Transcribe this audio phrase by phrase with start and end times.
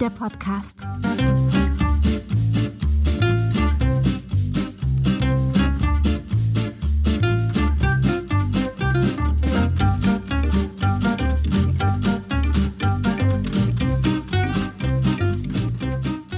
[0.00, 0.86] der Podcast.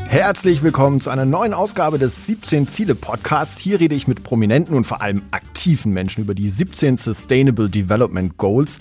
[0.06, 3.58] Herzlich willkommen zu einer neuen Ausgabe des 17 Ziele Podcasts.
[3.58, 8.36] Hier rede ich mit prominenten und vor allem aktiven Menschen über die 17 Sustainable Development
[8.36, 8.78] Goals.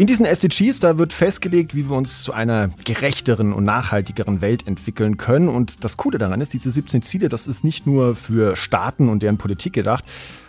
[0.00, 4.66] In diesen SDGs, da wird festgelegt, wie wir uns zu einer gerechteren und nachhaltigeren Welt
[4.66, 5.46] entwickeln können.
[5.50, 9.22] Und das Coole daran ist, diese 17 Ziele, das ist nicht nur für Staaten und
[9.22, 10.06] deren Politik gedacht,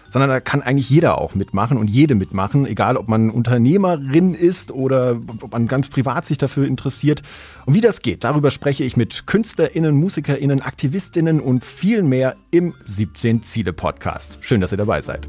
[0.10, 4.72] sondern da kann eigentlich jeder auch mitmachen und jede mitmachen, egal ob man Unternehmerin ist
[4.72, 7.22] oder ob man ganz privat sich dafür interessiert.
[7.66, 12.74] Und wie das geht, darüber spreche ich mit KünstlerInnen, MusikerInnen, AktivistInnen und viel mehr im
[12.86, 14.38] 17 Ziele Podcast.
[14.40, 15.28] Schön, dass ihr dabei seid.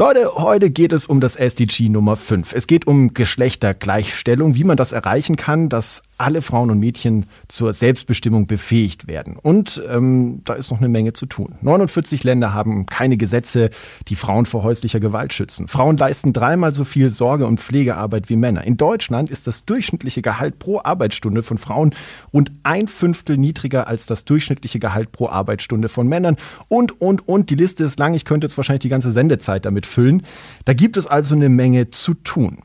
[0.00, 2.54] Leute, heute geht es um das SDG Nummer 5.
[2.54, 7.72] Es geht um Geschlechtergleichstellung, wie man das erreichen kann, dass alle Frauen und Mädchen zur
[7.72, 9.36] Selbstbestimmung befähigt werden.
[9.36, 11.54] Und ähm, da ist noch eine Menge zu tun.
[11.62, 13.70] 49 Länder haben keine Gesetze,
[14.08, 15.66] die Frauen vor häuslicher Gewalt schützen.
[15.66, 18.64] Frauen leisten dreimal so viel Sorge- und Pflegearbeit wie Männer.
[18.64, 21.94] In Deutschland ist das durchschnittliche Gehalt pro Arbeitsstunde von Frauen
[22.32, 26.36] rund ein Fünftel niedriger als das durchschnittliche Gehalt pro Arbeitsstunde von Männern.
[26.68, 28.14] Und, und, und, die Liste ist lang.
[28.14, 30.22] Ich könnte jetzt wahrscheinlich die ganze Sendezeit damit füllen.
[30.64, 32.58] Da gibt es also eine Menge zu tun.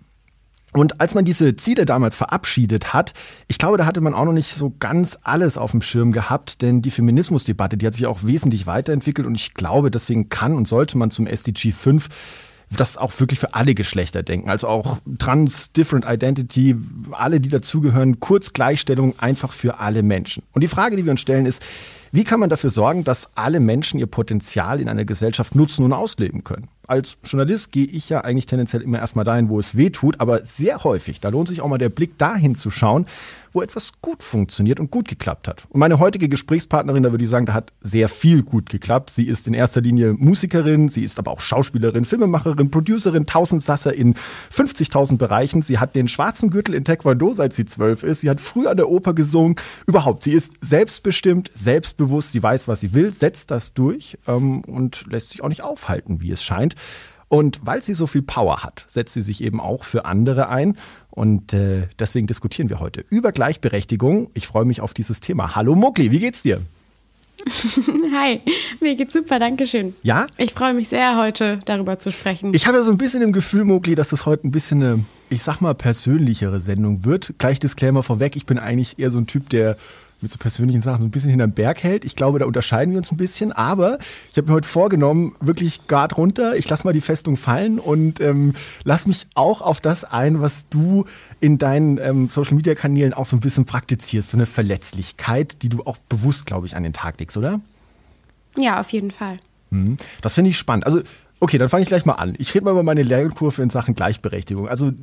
[0.75, 3.13] Und als man diese Ziele damals verabschiedet hat,
[3.47, 6.61] ich glaube, da hatte man auch noch nicht so ganz alles auf dem Schirm gehabt,
[6.61, 10.67] denn die Feminismusdebatte, die hat sich auch wesentlich weiterentwickelt und ich glaube, deswegen kann und
[10.67, 12.09] sollte man zum SDG 5
[12.75, 14.49] das auch wirklich für alle Geschlechter denken.
[14.49, 16.75] Also auch Trans, Different Identity,
[17.11, 20.43] alle, die dazugehören, kurz Gleichstellung einfach für alle Menschen.
[20.51, 21.63] Und die Frage, die wir uns stellen, ist,
[22.11, 25.93] wie kann man dafür sorgen, dass alle Menschen ihr Potenzial in einer Gesellschaft nutzen und
[25.93, 26.67] ausleben können?
[26.87, 30.45] Als Journalist gehe ich ja eigentlich tendenziell immer erstmal dahin, wo es weh tut, aber
[30.45, 33.05] sehr häufig, da lohnt sich auch mal der Blick dahin zu schauen,
[33.55, 35.65] wo etwas gut funktioniert und gut geklappt hat.
[35.69, 39.09] Und meine heutige Gesprächspartnerin, da würde ich sagen, da hat sehr viel gut geklappt.
[39.09, 44.13] Sie ist in erster Linie Musikerin, sie ist aber auch Schauspielerin, Filmemacherin, Producerin, Tausendsasser in
[44.13, 45.61] 50.000 Bereichen.
[45.61, 48.21] Sie hat den schwarzen Gürtel in Taekwondo, seit sie zwölf ist.
[48.21, 49.55] Sie hat früh an der Oper gesungen.
[49.87, 55.05] Überhaupt, sie ist selbstbestimmt, selbstbewusst, sie weiß, was sie will, setzt das durch ähm, und
[55.09, 56.74] lässt sich auch nicht aufhalten, wie es scheint.
[57.27, 60.75] Und weil sie so viel Power hat, setzt sie sich eben auch für andere ein.
[61.09, 64.29] Und äh, deswegen diskutieren wir heute über Gleichberechtigung.
[64.33, 65.55] Ich freue mich auf dieses Thema.
[65.55, 66.61] Hallo Mokli, wie geht's dir?
[68.13, 68.41] Hi,
[68.79, 69.95] mir geht's super, danke schön.
[70.03, 70.27] Ja?
[70.37, 72.53] Ich freue mich sehr, heute darüber zu sprechen.
[72.53, 75.43] Ich habe so ein bisschen im Gefühl, Mokli, dass das heute ein bisschen eine, ich
[75.43, 77.35] sag mal, persönlichere Sendung wird.
[77.37, 79.77] Gleich Disclaimer vorweg, ich bin eigentlich eher so ein Typ, der
[80.25, 82.03] mit so persönlichen Sachen so ein bisschen hinterm Berg hält.
[82.03, 83.51] Ich glaube, da unterscheiden wir uns ein bisschen.
[83.51, 83.99] Aber
[84.31, 86.55] ich habe mir heute vorgenommen, wirklich Guard runter.
[86.55, 88.53] Ich lasse mal die Festung fallen und ähm,
[88.83, 91.05] lass mich auch auf das ein, was du
[91.39, 94.31] in deinen ähm, Social-Media-Kanälen auch so ein bisschen praktizierst.
[94.31, 97.61] So eine Verletzlichkeit, die du auch bewusst, glaube ich, an den Tag legst, oder?
[98.57, 99.37] Ja, auf jeden Fall.
[99.69, 99.97] Mhm.
[100.23, 100.87] Das finde ich spannend.
[100.87, 101.01] Also
[101.41, 102.33] Okay, dann fange ich gleich mal an.
[102.37, 104.69] Ich rede mal über meine Lernkurve in Sachen Gleichberechtigung.
[104.69, 104.93] Also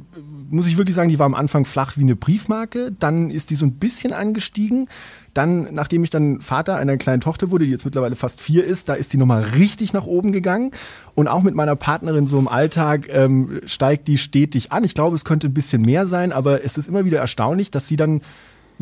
[0.51, 2.91] muss ich wirklich sagen, die war am Anfang flach wie eine Briefmarke.
[2.99, 4.89] Dann ist die so ein bisschen angestiegen.
[5.35, 8.89] Dann, nachdem ich dann Vater einer kleinen Tochter wurde, die jetzt mittlerweile fast vier ist,
[8.89, 10.73] da ist die nochmal richtig nach oben gegangen.
[11.15, 14.85] Und auch mit meiner Partnerin so im Alltag ähm, steigt die stetig an.
[14.85, 17.89] Ich glaube, es könnte ein bisschen mehr sein, aber es ist immer wieder erstaunlich, dass
[17.89, 18.23] sie dann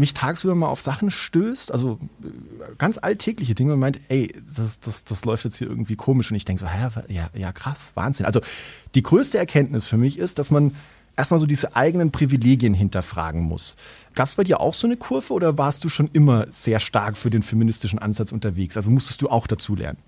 [0.00, 2.26] mich tagsüber mal auf Sachen stößt, also äh,
[2.78, 6.36] ganz alltägliche Dinge und meint, ey, das, das, das läuft jetzt hier irgendwie komisch und
[6.36, 8.26] ich denke so, hä, ja, ja, krass, Wahnsinn.
[8.26, 8.40] Also
[8.94, 10.74] die größte Erkenntnis für mich ist, dass man
[11.16, 13.76] erstmal so diese eigenen Privilegien hinterfragen muss.
[14.14, 17.16] Gab es bei dir auch so eine Kurve oder warst du schon immer sehr stark
[17.16, 18.76] für den feministischen Ansatz unterwegs?
[18.76, 19.98] Also musstest du auch dazu lernen?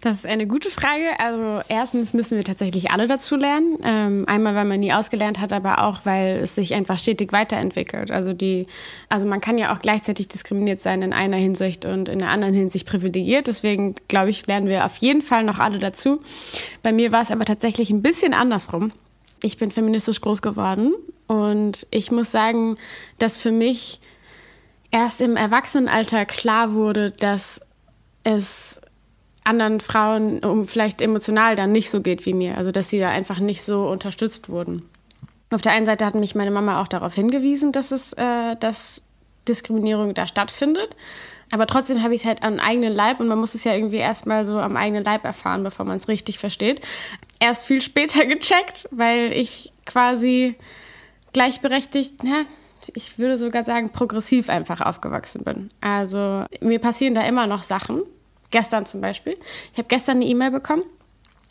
[0.00, 1.18] Das ist eine gute Frage.
[1.18, 3.78] Also erstens müssen wir tatsächlich alle dazu lernen.
[3.84, 8.10] Ähm, einmal, weil man nie ausgelernt hat, aber auch, weil es sich einfach stetig weiterentwickelt.
[8.10, 8.66] Also die,
[9.08, 12.54] also man kann ja auch gleichzeitig diskriminiert sein in einer Hinsicht und in der anderen
[12.54, 13.46] Hinsicht privilegiert.
[13.46, 16.20] Deswegen glaube ich, lernen wir auf jeden Fall noch alle dazu.
[16.82, 18.92] Bei mir war es aber tatsächlich ein bisschen andersrum.
[19.42, 20.94] Ich bin feministisch groß geworden
[21.28, 22.76] und ich muss sagen,
[23.18, 24.00] dass für mich
[24.90, 27.60] erst im Erwachsenenalter klar wurde, dass
[28.24, 28.80] es
[29.48, 32.56] anderen Frauen um vielleicht emotional dann nicht so geht wie mir.
[32.56, 34.88] Also dass sie da einfach nicht so unterstützt wurden.
[35.50, 39.00] Auf der einen Seite hat mich meine Mama auch darauf hingewiesen, dass es, äh, dass
[39.48, 40.94] Diskriminierung da stattfindet.
[41.50, 43.96] Aber trotzdem habe ich es halt am eigenen Leib und man muss es ja irgendwie
[43.96, 46.82] erstmal so am eigenen Leib erfahren, bevor man es richtig versteht.
[47.40, 50.56] Erst viel später gecheckt, weil ich quasi
[51.32, 52.42] gleichberechtigt, ja,
[52.94, 55.70] ich würde sogar sagen, progressiv einfach aufgewachsen bin.
[55.80, 58.02] Also mir passieren da immer noch Sachen,
[58.50, 59.36] Gestern zum Beispiel.
[59.72, 60.82] Ich habe gestern eine E-Mail bekommen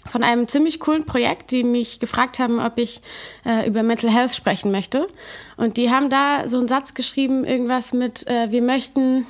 [0.07, 3.01] von einem ziemlich coolen Projekt, die mich gefragt haben, ob ich
[3.45, 5.07] äh, über Mental Health sprechen möchte.
[5.57, 9.25] Und die haben da so einen Satz geschrieben, irgendwas mit, äh, wir möchten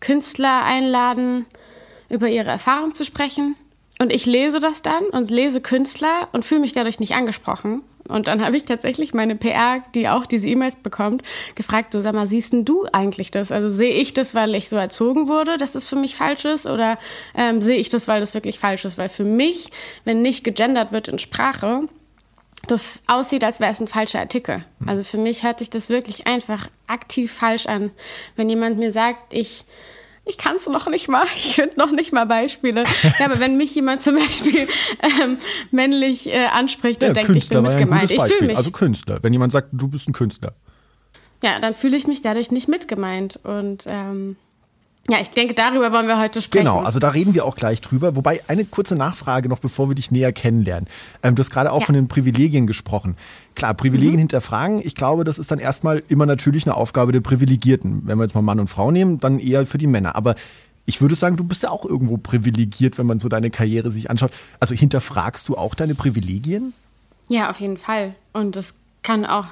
[0.00, 1.46] Künstler einladen,
[2.08, 3.56] über ihre Erfahrung zu sprechen.
[4.00, 7.82] Und ich lese das dann und lese Künstler und fühle mich dadurch nicht angesprochen.
[8.10, 11.22] Und dann habe ich tatsächlich meine PR, die auch diese E-Mails bekommt,
[11.54, 13.52] gefragt, so sag mal, siehst du eigentlich das?
[13.52, 16.66] Also sehe ich das, weil ich so erzogen wurde, dass es für mich falsch ist?
[16.66, 16.98] Oder
[17.34, 18.98] ähm, sehe ich das, weil das wirklich falsch ist?
[18.98, 19.70] Weil für mich,
[20.04, 21.82] wenn nicht gegendert wird in Sprache,
[22.66, 24.64] das aussieht, als wäre es ein falscher Artikel.
[24.86, 27.90] Also für mich hört sich das wirklich einfach aktiv falsch an.
[28.36, 29.64] Wenn jemand mir sagt, ich
[30.24, 32.84] ich kann es noch nicht mal, ich finde noch nicht mal Beispiele.
[33.18, 34.68] Ja, aber wenn mich jemand zum Beispiel
[35.22, 35.38] ähm,
[35.70, 38.56] männlich äh, anspricht und ja, denkt, Künstler ich bin mitgemeint, ja ich fühle mich.
[38.56, 40.54] Also Künstler, wenn jemand sagt, du bist ein Künstler.
[41.42, 44.36] Ja, dann fühle ich mich dadurch nicht mitgemeint und ähm,
[45.10, 46.66] ja, ich denke, darüber wollen wir heute sprechen.
[46.66, 48.14] Genau, also da reden wir auch gleich drüber.
[48.14, 50.88] Wobei eine kurze Nachfrage noch, bevor wir dich näher kennenlernen.
[51.24, 51.86] Ähm, du hast gerade auch ja.
[51.86, 53.16] von den Privilegien gesprochen.
[53.56, 54.20] Klar, Privilegien mhm.
[54.20, 58.02] hinterfragen, ich glaube, das ist dann erstmal immer natürlich eine Aufgabe der Privilegierten.
[58.04, 60.14] Wenn wir jetzt mal Mann und Frau nehmen, dann eher für die Männer.
[60.14, 60.36] Aber
[60.86, 64.10] ich würde sagen, du bist ja auch irgendwo privilegiert, wenn man so deine Karriere sich
[64.10, 64.30] anschaut.
[64.60, 66.72] Also hinterfragst du auch deine Privilegien?
[67.28, 68.14] Ja, auf jeden Fall.
[68.32, 69.46] Und das kann auch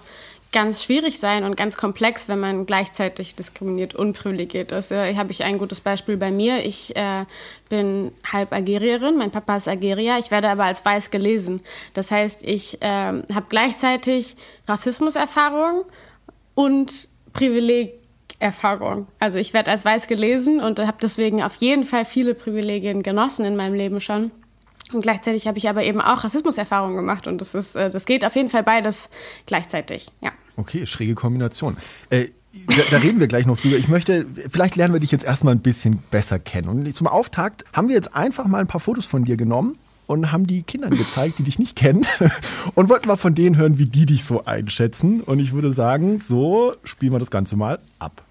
[0.53, 4.89] ganz schwierig sein und ganz komplex, wenn man gleichzeitig diskriminiert und privilegiert ist.
[4.89, 6.65] Hier habe ich ein gutes Beispiel bei mir.
[6.65, 7.27] Ich äh,
[7.69, 11.61] bin halb Algerierin, mein Papa ist Algerier, ich werde aber als weiß gelesen.
[11.93, 14.37] Das heißt, ich äh, habe gleichzeitig
[14.67, 15.85] Rassismuserfahrung
[16.55, 19.07] und Privilegerfahrung.
[19.19, 23.45] Also ich werde als weiß gelesen und habe deswegen auf jeden Fall viele Privilegien genossen
[23.45, 24.31] in meinem Leben schon.
[24.93, 28.25] Und gleichzeitig habe ich aber eben auch Rassismuserfahrungen gemacht und das ist, äh, das geht
[28.25, 29.11] auf jeden Fall beides
[29.47, 30.33] gleichzeitig, ja.
[30.57, 31.77] Okay, schräge Kombination.
[32.11, 32.29] Äh,
[32.67, 33.77] da, da, reden wir gleich noch drüber.
[33.77, 36.69] Ich möchte, vielleicht lernen wir dich jetzt erstmal ein bisschen besser kennen.
[36.69, 40.33] Und zum Auftakt haben wir jetzt einfach mal ein paar Fotos von dir genommen und
[40.33, 42.05] haben die Kindern gezeigt, die dich nicht kennen
[42.75, 45.21] und wollten mal von denen hören, wie die dich so einschätzen.
[45.21, 48.25] Und ich würde sagen, so spielen wir das Ganze mal ab.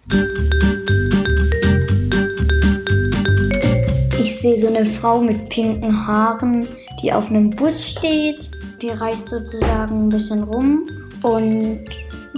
[4.19, 6.67] Ich sehe so eine Frau mit pinken Haaren,
[7.01, 8.49] die auf einem Bus steht.
[8.81, 10.89] Die reist sozusagen ein bisschen rum
[11.21, 11.85] und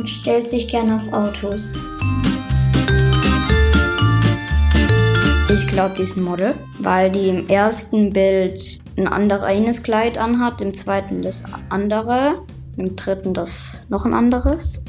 [0.04, 1.72] stellt sich gerne auf Autos.
[5.52, 10.62] Ich glaube, die ist ein Model, weil die im ersten Bild ein anderes Kleid anhat,
[10.62, 12.42] im zweiten das andere,
[12.76, 14.84] im dritten das noch ein anderes.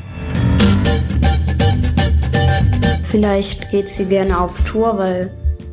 [3.05, 5.31] Vielleicht geht sie gerne auf Tour, weil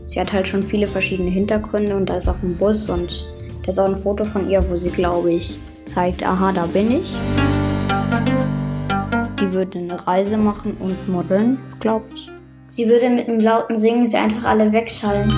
[0.07, 3.27] Sie hat halt schon viele verschiedene Hintergründe und da ist auch ein Bus und
[3.63, 6.91] da ist auch ein Foto von ihr, wo sie, glaube ich, zeigt, aha, da bin
[6.91, 7.13] ich.
[9.41, 12.29] Die würde eine Reise machen und modeln, glaube ich.
[12.69, 15.29] Sie würde mit einem lauten Singen sie einfach alle wegschallen.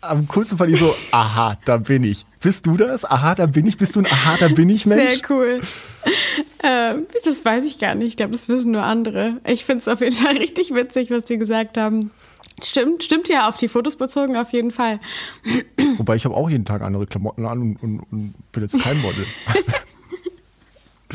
[0.00, 2.24] Am coolsten fand ich so, aha, da bin ich.
[2.40, 3.10] Bist du das?
[3.10, 3.76] Aha, da bin ich.
[3.76, 5.14] Bist du ein Aha, da bin ich Mensch?
[5.14, 5.60] Sehr cool.
[6.64, 8.08] Äh, das weiß ich gar nicht.
[8.08, 9.38] Ich glaube, das wissen nur andere.
[9.46, 12.10] Ich finde es auf jeden Fall richtig witzig, was die gesagt haben.
[12.62, 15.00] Stimmt, stimmt ja auf die Fotos bezogen, auf jeden Fall.
[15.96, 19.00] Wobei ich habe auch jeden Tag andere Klamotten an und, und, und bin jetzt kein
[19.02, 19.26] Model.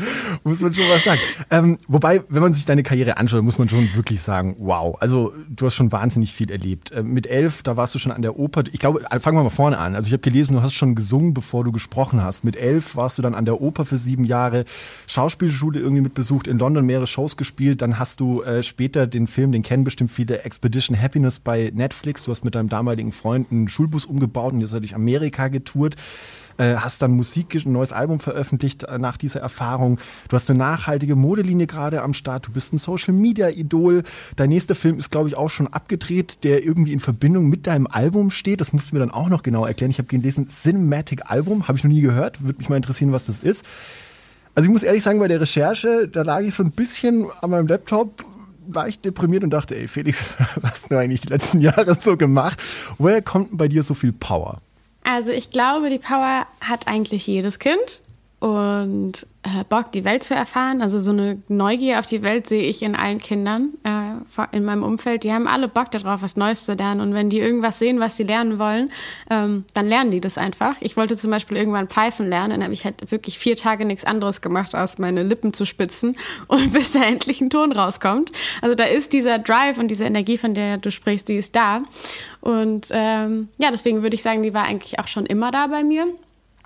[0.44, 1.20] muss man schon was sagen.
[1.50, 4.96] Ähm, wobei, wenn man sich deine Karriere anschaut, muss man schon wirklich sagen, wow.
[5.00, 6.92] Also du hast schon wahnsinnig viel erlebt.
[6.94, 8.64] Ähm, mit elf, da warst du schon an der Oper.
[8.72, 9.94] Ich glaube, fangen wir mal vorne an.
[9.94, 12.44] Also ich habe gelesen, du hast schon gesungen, bevor du gesprochen hast.
[12.44, 14.64] Mit elf warst du dann an der Oper für sieben Jahre,
[15.06, 17.82] Schauspielschule irgendwie mitbesucht, in London mehrere Shows gespielt.
[17.82, 22.24] Dann hast du äh, später den Film, den kennen bestimmt viele, Expedition Happiness bei Netflix.
[22.24, 25.96] Du hast mit deinem damaligen Freund einen Schulbus umgebaut und ihr seid durch Amerika getourt.
[26.60, 29.98] Äh, hast dann Musik, ein neues Album veröffentlicht äh, nach dieser Erfahrung.
[30.28, 32.48] Du hast eine nachhaltige Modelinie gerade am Start.
[32.48, 34.02] Du bist ein Social Media Idol.
[34.36, 37.86] Dein nächster Film ist, glaube ich, auch schon abgedreht, der irgendwie in Verbindung mit deinem
[37.86, 38.60] Album steht.
[38.60, 39.90] Das musst du mir dann auch noch genau erklären.
[39.90, 42.42] Ich habe gelesen, Cinematic Album, habe ich noch nie gehört.
[42.42, 43.64] Würde mich mal interessieren, was das ist.
[44.54, 47.48] Also ich muss ehrlich sagen, bei der Recherche, da lag ich so ein bisschen an
[47.48, 48.22] meinem Laptop
[48.70, 50.26] leicht deprimiert und dachte, ey Felix,
[50.56, 52.62] was hast du eigentlich die letzten Jahre so gemacht?
[52.98, 54.60] Woher kommt denn bei dir so viel Power?
[55.12, 58.00] Also ich glaube, die Power hat eigentlich jedes Kind
[58.40, 60.80] und äh, Bock, die Welt zu erfahren.
[60.80, 64.82] Also so eine Neugier auf die Welt sehe ich in allen Kindern äh, in meinem
[64.82, 65.24] Umfeld.
[65.24, 67.02] Die haben alle Bock darauf, was Neues zu lernen.
[67.02, 68.90] Und wenn die irgendwas sehen, was sie lernen wollen,
[69.28, 70.76] ähm, dann lernen die das einfach.
[70.80, 72.52] Ich wollte zum Beispiel irgendwann pfeifen lernen.
[72.52, 76.16] Dann habe ich halt wirklich vier Tage nichts anderes gemacht, als meine Lippen zu spitzen
[76.48, 78.32] und bis da endlich ein Ton rauskommt.
[78.62, 81.82] Also da ist dieser Drive und diese Energie, von der du sprichst, die ist da.
[82.40, 85.84] Und ähm, ja, deswegen würde ich sagen, die war eigentlich auch schon immer da bei
[85.84, 86.06] mir.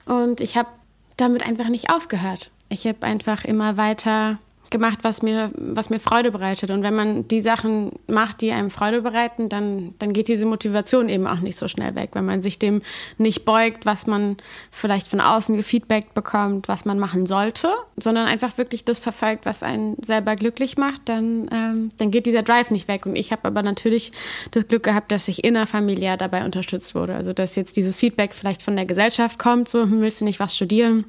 [0.06, 0.68] Und ich habe
[1.16, 2.50] damit einfach nicht aufgehört.
[2.68, 4.38] Ich habe einfach immer weiter
[4.74, 6.72] gemacht, was mir, was mir Freude bereitet.
[6.72, 11.08] Und wenn man die Sachen macht, die einem Freude bereiten, dann, dann geht diese Motivation
[11.08, 12.10] eben auch nicht so schnell weg.
[12.14, 12.82] Wenn man sich dem
[13.16, 14.36] nicht beugt, was man
[14.72, 19.62] vielleicht von außen gefeedbackt bekommt, was man machen sollte, sondern einfach wirklich das verfolgt, was
[19.62, 23.06] einen selber glücklich macht, dann, ähm, dann geht dieser Drive nicht weg.
[23.06, 24.10] Und ich habe aber natürlich
[24.50, 27.14] das Glück gehabt, dass ich innerfamiliär dabei unterstützt wurde.
[27.14, 30.40] Also dass jetzt dieses Feedback vielleicht von der Gesellschaft kommt, so hm, willst du nicht
[30.40, 31.04] was studieren?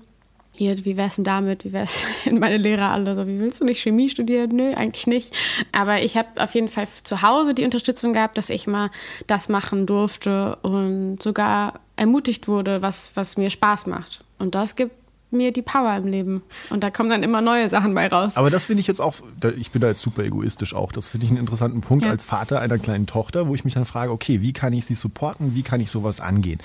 [0.57, 1.65] Hier, wie wär's denn damit?
[1.65, 4.51] Wie wär's in meine Lehrer alle so, wie willst du nicht Chemie studieren?
[4.53, 5.33] Nö, eigentlich nicht.
[5.71, 8.89] Aber ich habe auf jeden Fall zu Hause die Unterstützung gehabt, dass ich mal
[9.27, 14.23] das machen durfte und sogar ermutigt wurde, was, was mir Spaß macht.
[14.37, 14.91] Und das gibt
[15.31, 16.43] mir die Power im Leben.
[16.69, 18.37] Und da kommen dann immer neue Sachen bei raus.
[18.37, 19.15] Aber das finde ich jetzt auch,
[19.57, 22.11] ich bin da jetzt super egoistisch auch, das finde ich einen interessanten Punkt ja.
[22.11, 24.95] als Vater einer kleinen Tochter, wo ich mich dann frage, okay, wie kann ich sie
[24.95, 26.59] supporten, wie kann ich sowas angehen?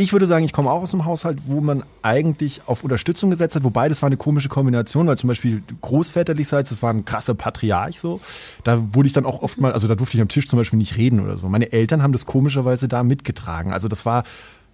[0.00, 3.54] Ich würde sagen, ich komme auch aus einem Haushalt, wo man eigentlich auf Unterstützung gesetzt
[3.54, 7.34] hat, wobei das war eine komische Kombination, weil zum Beispiel großväterlichseits, das war ein krasser
[7.34, 8.18] Patriarch so.
[8.64, 10.78] Da wurde ich dann auch oft mal, also da durfte ich am Tisch zum Beispiel
[10.78, 11.50] nicht reden oder so.
[11.50, 13.74] Meine Eltern haben das komischerweise da mitgetragen.
[13.74, 14.22] Also das war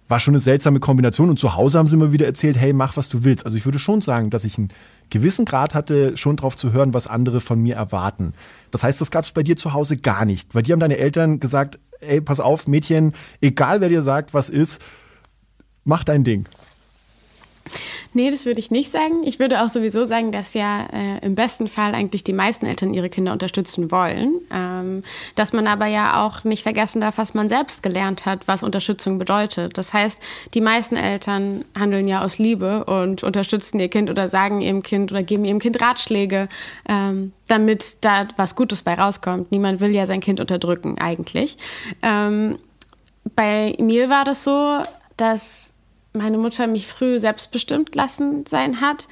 [0.07, 1.29] war schon eine seltsame Kombination.
[1.29, 3.43] Und zu Hause haben sie immer wieder erzählt, hey, mach, was du willst.
[3.43, 4.69] Also ich würde schon sagen, dass ich einen
[5.09, 8.31] gewissen Grad hatte, schon drauf zu hören, was andere von mir erwarten.
[8.71, 10.55] Das heißt, das gab es bei dir zu Hause gar nicht.
[10.55, 14.47] Weil dir haben deine Eltern gesagt, ey, pass auf, Mädchen, egal wer dir sagt, was
[14.47, 14.81] ist,
[15.87, 16.47] mach dein Ding.
[18.13, 19.23] Nee, das würde ich nicht sagen.
[19.25, 22.93] Ich würde auch sowieso sagen, dass ja äh, im besten Fall eigentlich die meisten Eltern
[22.93, 24.41] ihre Kinder unterstützen wollen.
[24.51, 25.03] Ähm,
[25.35, 29.17] dass man aber ja auch nicht vergessen darf, was man selbst gelernt hat, was Unterstützung
[29.19, 29.77] bedeutet.
[29.77, 30.19] Das heißt,
[30.53, 35.11] die meisten Eltern handeln ja aus Liebe und unterstützen ihr Kind oder sagen ihrem Kind
[35.11, 36.49] oder geben ihrem Kind Ratschläge,
[36.87, 39.51] ähm, damit da was Gutes bei rauskommt.
[39.51, 41.57] Niemand will ja sein Kind unterdrücken, eigentlich.
[42.01, 42.57] Ähm,
[43.35, 44.81] bei mir war das so,
[45.17, 45.73] dass
[46.17, 49.07] meine Mutter mich früh selbstbestimmt lassen sein hat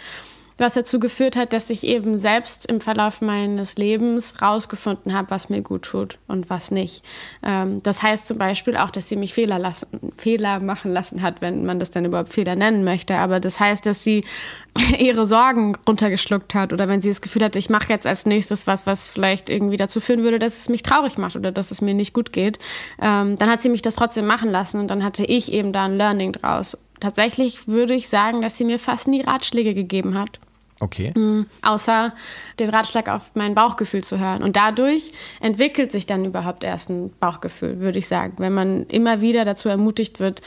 [0.58, 5.50] was dazu geführt hat, dass ich eben selbst im Verlauf meines Lebens rausgefunden habe, was
[5.50, 7.04] mir gut tut und was nicht.
[7.44, 11.42] Ähm, das heißt zum Beispiel auch, dass sie mich Fehler, lassen, Fehler machen lassen hat,
[11.42, 13.18] wenn man das dann überhaupt Fehler nennen möchte.
[13.18, 14.24] Aber das heißt, dass sie
[15.00, 18.66] ihre Sorgen runtergeschluckt hat oder wenn sie das Gefühl hat, ich mache jetzt als nächstes
[18.66, 21.82] was, was vielleicht irgendwie dazu führen würde, dass es mich traurig macht oder dass es
[21.82, 22.60] mir nicht gut geht,
[23.02, 25.84] ähm, dann hat sie mich das trotzdem machen lassen und dann hatte ich eben da
[25.86, 26.78] ein Learning draus.
[27.00, 30.40] Tatsächlich würde ich sagen, dass sie mir fast nie Ratschläge gegeben hat.
[30.80, 31.14] Okay.
[31.16, 31.46] Mhm.
[31.62, 32.14] Außer
[32.60, 34.44] den Ratschlag auf mein Bauchgefühl zu hören.
[34.44, 38.34] Und dadurch entwickelt sich dann überhaupt erst ein Bauchgefühl, würde ich sagen.
[38.38, 40.42] Wenn man immer wieder dazu ermutigt wird,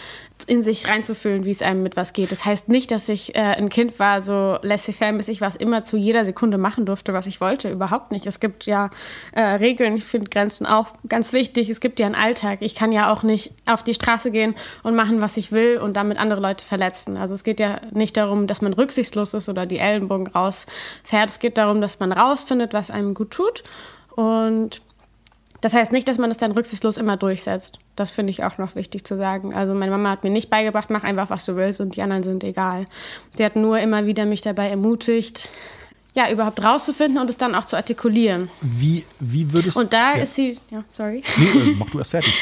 [0.46, 2.30] in sich reinzufühlen, wie es einem mit was geht.
[2.30, 6.24] Das heißt nicht, dass ich äh, ein Kind war, so laissez-faire-mäßig, was immer zu jeder
[6.24, 7.70] Sekunde machen durfte, was ich wollte.
[7.70, 8.26] Überhaupt nicht.
[8.26, 8.90] Es gibt ja
[9.32, 11.68] äh, Regeln, ich finde Grenzen auch ganz wichtig.
[11.70, 12.58] Es gibt ja einen Alltag.
[12.62, 15.96] Ich kann ja auch nicht auf die Straße gehen und machen, was ich will und
[15.96, 17.16] damit andere Leute verletzen.
[17.16, 21.28] Also es geht ja nicht darum, dass man rücksichtslos ist oder die Ellenbogen rausfährt.
[21.28, 23.64] Es geht darum, dass man rausfindet, was einem gut tut.
[24.14, 24.82] Und
[25.60, 27.78] das heißt nicht, dass man es dann rücksichtslos immer durchsetzt.
[27.98, 29.54] Das finde ich auch noch wichtig zu sagen.
[29.54, 32.22] Also meine Mama hat mir nicht beigebracht, mach einfach, was du willst und die anderen
[32.22, 32.84] sind egal.
[33.36, 35.48] Sie hat nur immer wieder mich dabei ermutigt,
[36.14, 38.50] ja, überhaupt rauszufinden und es dann auch zu artikulieren.
[38.60, 39.80] Wie, wie würdest du...
[39.80, 40.22] Und da ja.
[40.22, 40.58] ist sie...
[40.70, 41.22] Ja, sorry.
[41.36, 42.32] Nee, äh, mach du erst fertig.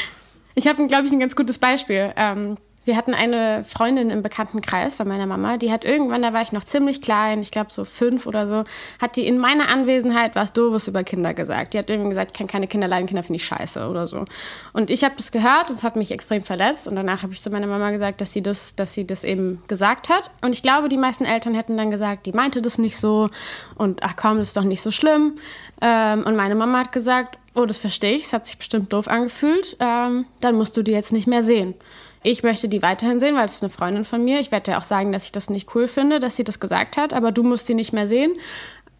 [0.53, 2.13] Ich habe, glaube ich, ein ganz gutes Beispiel.
[2.15, 2.55] Ähm,
[2.87, 6.53] wir hatten eine Freundin im Bekanntenkreis von meiner Mama, die hat irgendwann, da war ich
[6.53, 8.63] noch ziemlich klein, ich glaube so fünf oder so,
[8.99, 11.73] hat die in meiner Anwesenheit was Doofes über Kinder gesagt.
[11.73, 14.23] Die hat irgendwie gesagt, ich kann keine Kinder leiden, Kinder finde ich scheiße oder so.
[14.71, 17.43] Und ich habe das gehört und es hat mich extrem verletzt und danach habe ich
[17.43, 20.31] zu meiner Mama gesagt, dass sie, das, dass sie das eben gesagt hat.
[20.41, 23.29] Und ich glaube, die meisten Eltern hätten dann gesagt, die meinte das nicht so
[23.75, 25.39] und ach komm, das ist doch nicht so schlimm.
[25.81, 29.07] Ähm, und meine Mama hat gesagt, oh, das verstehe ich, es hat sich bestimmt doof
[29.07, 31.75] angefühlt, ähm, dann musst du die jetzt nicht mehr sehen.
[32.29, 34.41] Ich möchte die weiterhin sehen, weil es ist eine Freundin von mir.
[34.41, 36.97] Ich werde dir auch sagen, dass ich das nicht cool finde, dass sie das gesagt
[36.97, 38.33] hat, aber du musst die nicht mehr sehen.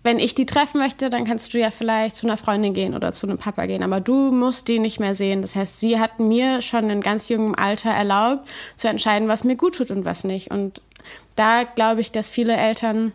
[0.02, 3.12] Wenn ich die treffen möchte, dann kannst du ja vielleicht zu einer Freundin gehen oder
[3.12, 5.42] zu einem Papa gehen, aber du musst die nicht mehr sehen.
[5.42, 9.58] Das heißt, sie hat mir schon in ganz jungem Alter erlaubt, zu entscheiden, was mir
[9.58, 10.50] gut tut und was nicht.
[10.50, 10.82] Und
[11.36, 13.12] da glaube ich, dass viele Eltern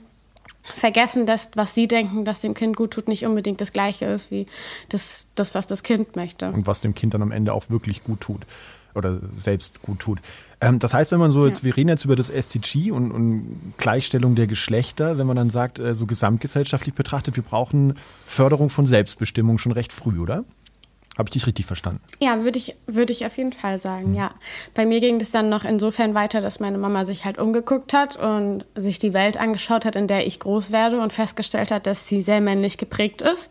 [0.63, 4.31] vergessen, dass was sie denken, dass dem Kind gut tut, nicht unbedingt das Gleiche ist
[4.31, 4.45] wie
[4.91, 6.51] das, das, was das Kind möchte.
[6.51, 8.45] Und was dem Kind dann am Ende auch wirklich gut tut
[8.95, 10.21] oder selbst gut tut.
[10.61, 11.65] Ähm, das heißt, wenn man so, jetzt, ja.
[11.65, 15.79] wir reden jetzt über das SDG und, und, Gleichstellung der Geschlechter, wenn man dann sagt,
[15.79, 17.95] äh, so gesamtgesellschaftlich betrachtet, wir brauchen
[18.27, 20.45] Förderung von Selbstbestimmung schon recht früh, oder?
[21.19, 22.01] Habe ich dich richtig verstanden?
[22.21, 24.15] Ja, würde ich, würd ich auf jeden Fall sagen, mhm.
[24.15, 24.35] ja.
[24.73, 28.17] Bei mir ging das dann noch insofern weiter, dass meine Mama sich halt umgeguckt hat
[28.17, 32.09] und sich die Welt angeschaut hat, in der ich groß werde und festgestellt hat, dass
[32.09, 33.51] sie sehr männlich geprägt ist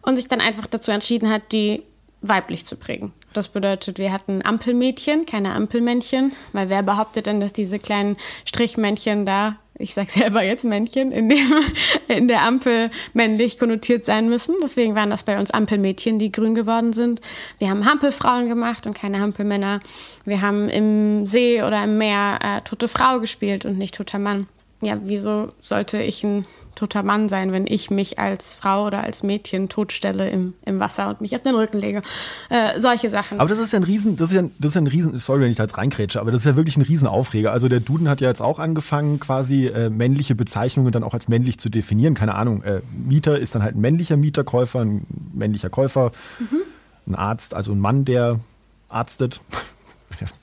[0.00, 1.82] und sich dann einfach dazu entschieden hat, die
[2.22, 3.12] weiblich zu prägen.
[3.32, 9.26] Das bedeutet, wir hatten Ampelmädchen, keine Ampelmännchen, weil wer behauptet denn, dass diese kleinen Strichmännchen
[9.26, 11.52] da ich sage selber jetzt Männchen, in, dem,
[12.08, 14.54] in der Ampel männlich konnotiert sein müssen.
[14.62, 17.20] Deswegen waren das bei uns Ampelmädchen, die grün geworden sind.
[17.58, 19.80] Wir haben Hampelfrauen gemacht und keine Hampelmänner.
[20.24, 24.46] Wir haben im See oder im Meer äh, tote Frau gespielt und nicht toter Mann.
[24.80, 29.22] Ja, wieso sollte ich ein toter Mann sein, wenn ich mich als Frau oder als
[29.22, 32.02] Mädchen totstelle im, im Wasser und mich auf den Rücken lege.
[32.48, 33.40] Äh, solche Sachen.
[33.40, 35.42] Aber das ist ja ein Riesen, das ist ja, das ist ja ein Riesen, sorry,
[35.42, 37.52] wenn ich da jetzt reinkrätsche, aber das ist ja wirklich ein Riesenaufreger.
[37.52, 41.28] Also der Duden hat ja jetzt auch angefangen, quasi äh, männliche Bezeichnungen dann auch als
[41.28, 42.14] männlich zu definieren.
[42.14, 46.62] Keine Ahnung, äh, Mieter ist dann halt ein männlicher Mieterkäufer, ein männlicher Käufer, mhm.
[47.06, 48.40] ein Arzt, also ein Mann, der
[48.88, 49.40] arztet.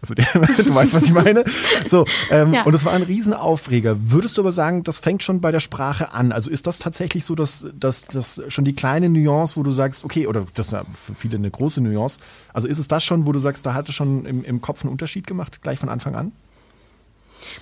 [0.01, 0.25] Also der,
[0.63, 1.43] du weißt, was ich meine.
[1.88, 2.63] So, ähm, ja.
[2.63, 4.11] Und das war ein Riesenaufreger.
[4.11, 6.31] Würdest du aber sagen, das fängt schon bei der Sprache an?
[6.31, 10.03] Also ist das tatsächlich so, dass, dass, dass schon die kleine Nuance, wo du sagst,
[10.03, 12.19] okay, oder das ist für viele eine große Nuance,
[12.53, 14.83] also ist es das schon, wo du sagst, da hat es schon im, im Kopf
[14.83, 16.31] einen Unterschied gemacht, gleich von Anfang an?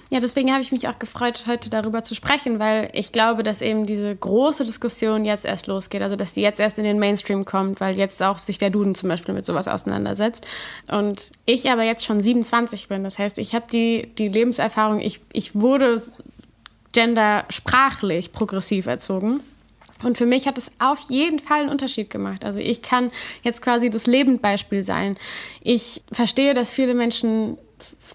[0.10, 3.62] Ja, deswegen habe ich mich auch gefreut, heute darüber zu sprechen, weil ich glaube, dass
[3.62, 7.46] eben diese große Diskussion jetzt erst losgeht, also dass die jetzt erst in den Mainstream
[7.46, 10.46] kommt, weil jetzt auch sich der Duden zum Beispiel mit sowas auseinandersetzt.
[10.88, 15.20] Und ich aber jetzt schon 27 bin, das heißt, ich habe die, die Lebenserfahrung, ich,
[15.34, 16.02] ich wurde
[16.94, 19.42] gendersprachlich progressiv erzogen.
[20.04, 22.46] Und für mich hat es auf jeden Fall einen Unterschied gemacht.
[22.46, 23.12] Also ich kann
[23.44, 25.18] jetzt quasi das Lebendbeispiel sein.
[25.62, 27.58] Ich verstehe, dass viele Menschen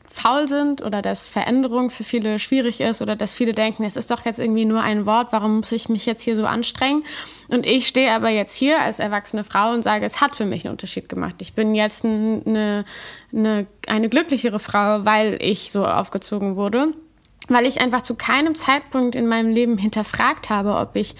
[0.08, 4.10] faul sind oder dass Veränderung für viele schwierig ist oder dass viele denken, es ist
[4.10, 7.04] doch jetzt irgendwie nur ein Wort, warum muss ich mich jetzt hier so anstrengen?
[7.48, 10.64] Und ich stehe aber jetzt hier als erwachsene Frau und sage, es hat für mich
[10.64, 11.36] einen Unterschied gemacht.
[11.40, 12.84] Ich bin jetzt eine,
[13.32, 16.88] eine, eine glücklichere Frau, weil ich so aufgezogen wurde,
[17.48, 21.14] weil ich einfach zu keinem Zeitpunkt in meinem Leben hinterfragt habe, ob ich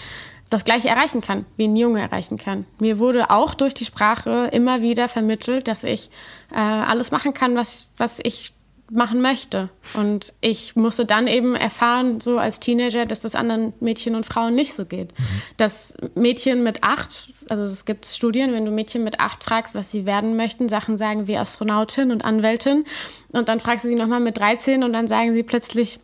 [0.53, 2.67] das Gleiche erreichen kann, wie ein Junge erreichen kann.
[2.79, 6.11] Mir wurde auch durch die Sprache immer wieder vermittelt, dass ich
[6.53, 8.53] äh, alles machen kann, was, was ich
[8.91, 9.71] machen möchte.
[9.95, 14.55] Und ich musste dann eben erfahren, so als Teenager, dass das anderen Mädchen und Frauen
[14.55, 15.19] nicht so geht.
[15.19, 15.25] Mhm.
[15.57, 19.91] Dass Mädchen mit acht, also es gibt Studien, wenn du Mädchen mit acht fragst, was
[19.91, 22.85] sie werden möchten, Sachen sagen wie Astronautin und Anwältin.
[23.33, 25.99] Und dann fragst du sie nochmal mit 13 und dann sagen sie plötzlich,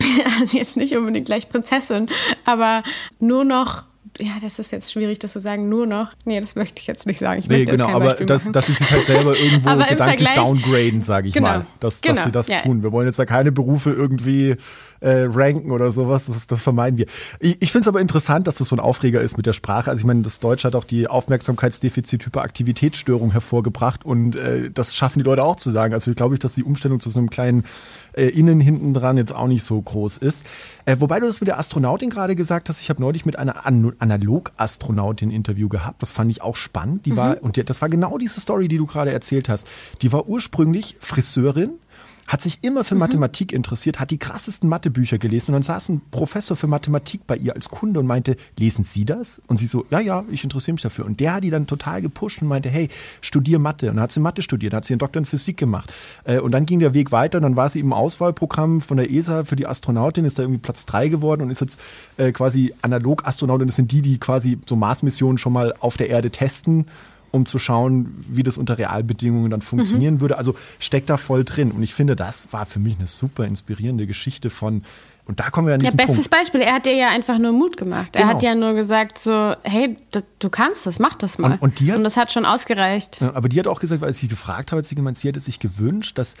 [0.52, 2.08] jetzt nicht unbedingt gleich Prinzessin,
[2.44, 2.82] aber
[3.18, 3.84] nur noch
[4.18, 6.12] ja, das ist jetzt schwierig, das zu sagen, nur noch.
[6.24, 7.40] Nee, das möchte ich jetzt nicht sagen.
[7.40, 11.34] Ich nee, genau, aber das, dass sie sich halt selber irgendwo gedanklich downgraden, sage ich
[11.34, 11.66] genau, mal.
[11.78, 12.58] Dass, genau, dass sie das ja.
[12.58, 12.82] tun.
[12.82, 14.56] Wir wollen jetzt da keine Berufe irgendwie
[15.00, 16.26] äh, ranken oder sowas.
[16.26, 17.06] Das, das vermeiden wir.
[17.40, 19.90] Ich, ich finde es aber interessant, dass das so ein Aufreger ist mit der Sprache.
[19.90, 25.24] Also ich meine, das Deutsche hat auch die Aufmerksamkeitsdefizit-Hyperaktivitätsstörung hervorgebracht und äh, das schaffen die
[25.24, 25.94] Leute auch zu sagen.
[25.94, 27.64] Also ich glaube ich, dass die Umstellung zu so einem kleinen
[28.12, 30.46] äh, Innen hinten dran jetzt auch nicht so groß ist.
[30.84, 33.66] Äh, wobei du das mit der Astronautin gerade gesagt hast, ich habe neulich mit einer
[33.66, 36.02] An Analog-Astronautin Interview gehabt.
[36.02, 37.06] Das fand ich auch spannend.
[37.06, 37.16] Die mhm.
[37.16, 39.66] war, und die, das war genau diese Story, die du gerade erzählt hast.
[40.02, 41.70] Die war ursprünglich Friseurin
[42.30, 43.00] hat sich immer für mhm.
[43.00, 47.36] Mathematik interessiert, hat die krassesten Mathebücher gelesen und dann saß ein Professor für Mathematik bei
[47.36, 49.42] ihr als Kunde und meinte, lesen Sie das?
[49.48, 51.06] Und sie so, ja, ja, ich interessiere mich dafür.
[51.06, 52.88] Und der hat die dann total gepusht und meinte, hey,
[53.20, 53.90] studier Mathe.
[53.90, 55.92] Und dann hat sie Mathe studiert, dann hat sie einen Doktor in Physik gemacht.
[56.22, 59.10] Äh, und dann ging der Weg weiter und dann war sie im Auswahlprogramm von der
[59.10, 61.80] ESA für die Astronautin, ist da irgendwie Platz drei geworden und ist jetzt
[62.16, 63.66] äh, quasi Analog-Astronautin.
[63.66, 66.86] Das sind die, die quasi so Mars-Missionen schon mal auf der Erde testen
[67.30, 70.20] um zu schauen, wie das unter Realbedingungen dann funktionieren mhm.
[70.20, 70.38] würde.
[70.38, 71.70] Also steckt da voll drin.
[71.70, 74.82] Und ich finde, das war für mich eine super inspirierende Geschichte von,
[75.26, 76.42] und da kommen wir an diesen Ja, bestes Punkt.
[76.42, 78.12] Beispiel, er hat dir ja einfach nur Mut gemacht.
[78.12, 78.24] Genau.
[78.24, 79.96] Er hat ja nur gesagt so, hey,
[80.38, 81.52] du kannst das, mach das mal.
[81.60, 83.22] Und, und, hat, und das hat schon ausgereicht.
[83.22, 85.40] aber die hat auch gesagt, weil ich sie gefragt habe, hat sie gemeint, sie hätte
[85.40, 86.34] sich gewünscht, dass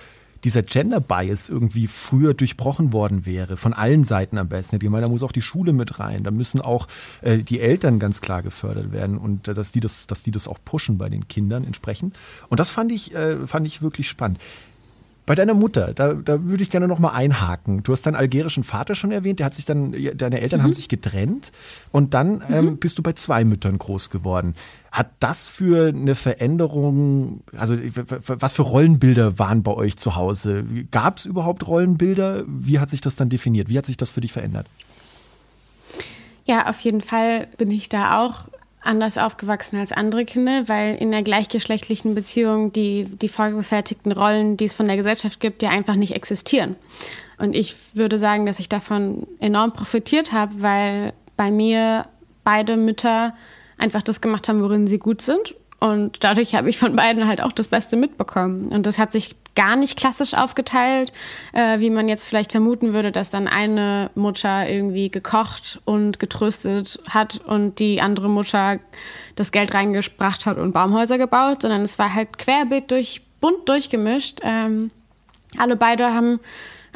[0.44, 4.78] dieser Gender Bias irgendwie früher durchbrochen worden wäre, von allen Seiten am besten.
[4.80, 6.86] Ich meine, da muss auch die Schule mit rein, da müssen auch
[7.22, 10.48] äh, die Eltern ganz klar gefördert werden und äh, dass, die das, dass die das
[10.48, 12.16] auch pushen bei den Kindern entsprechend.
[12.48, 14.38] Und das fand ich, äh, fand ich wirklich spannend.
[15.26, 17.82] Bei deiner Mutter, da, da würde ich gerne noch mal einhaken.
[17.82, 20.64] Du hast deinen algerischen Vater schon erwähnt, der hat sich dann, deine Eltern mhm.
[20.64, 21.52] haben sich getrennt
[21.92, 22.44] und dann mhm.
[22.50, 24.54] ähm, bist du bei zwei Müttern groß geworden.
[24.90, 27.76] Hat das für eine Veränderung, also
[28.26, 30.64] was für Rollenbilder waren bei euch zu Hause?
[30.90, 32.42] Gab es überhaupt Rollenbilder?
[32.48, 33.68] Wie hat sich das dann definiert?
[33.68, 34.66] Wie hat sich das für dich verändert?
[36.44, 38.49] Ja, auf jeden Fall bin ich da auch
[38.82, 44.64] anders aufgewachsen als andere Kinder, weil in der gleichgeschlechtlichen Beziehung die, die vorgefertigten Rollen, die
[44.64, 46.76] es von der Gesellschaft gibt, ja einfach nicht existieren.
[47.38, 52.06] Und ich würde sagen, dass ich davon enorm profitiert habe, weil bei mir
[52.44, 53.34] beide Mütter
[53.78, 57.40] einfach das gemacht haben, worin sie gut sind und dadurch habe ich von beiden halt
[57.40, 58.66] auch das Beste mitbekommen.
[58.66, 61.12] Und das hat sich gar nicht klassisch aufgeteilt,
[61.52, 67.00] äh, wie man jetzt vielleicht vermuten würde, dass dann eine Mutter irgendwie gekocht und getröstet
[67.08, 68.78] hat und die andere Mutter
[69.36, 74.40] das Geld reingebracht hat und Baumhäuser gebaut, sondern es war halt querbeet durch, bunt durchgemischt.
[74.42, 74.90] Ähm,
[75.58, 76.40] alle beide haben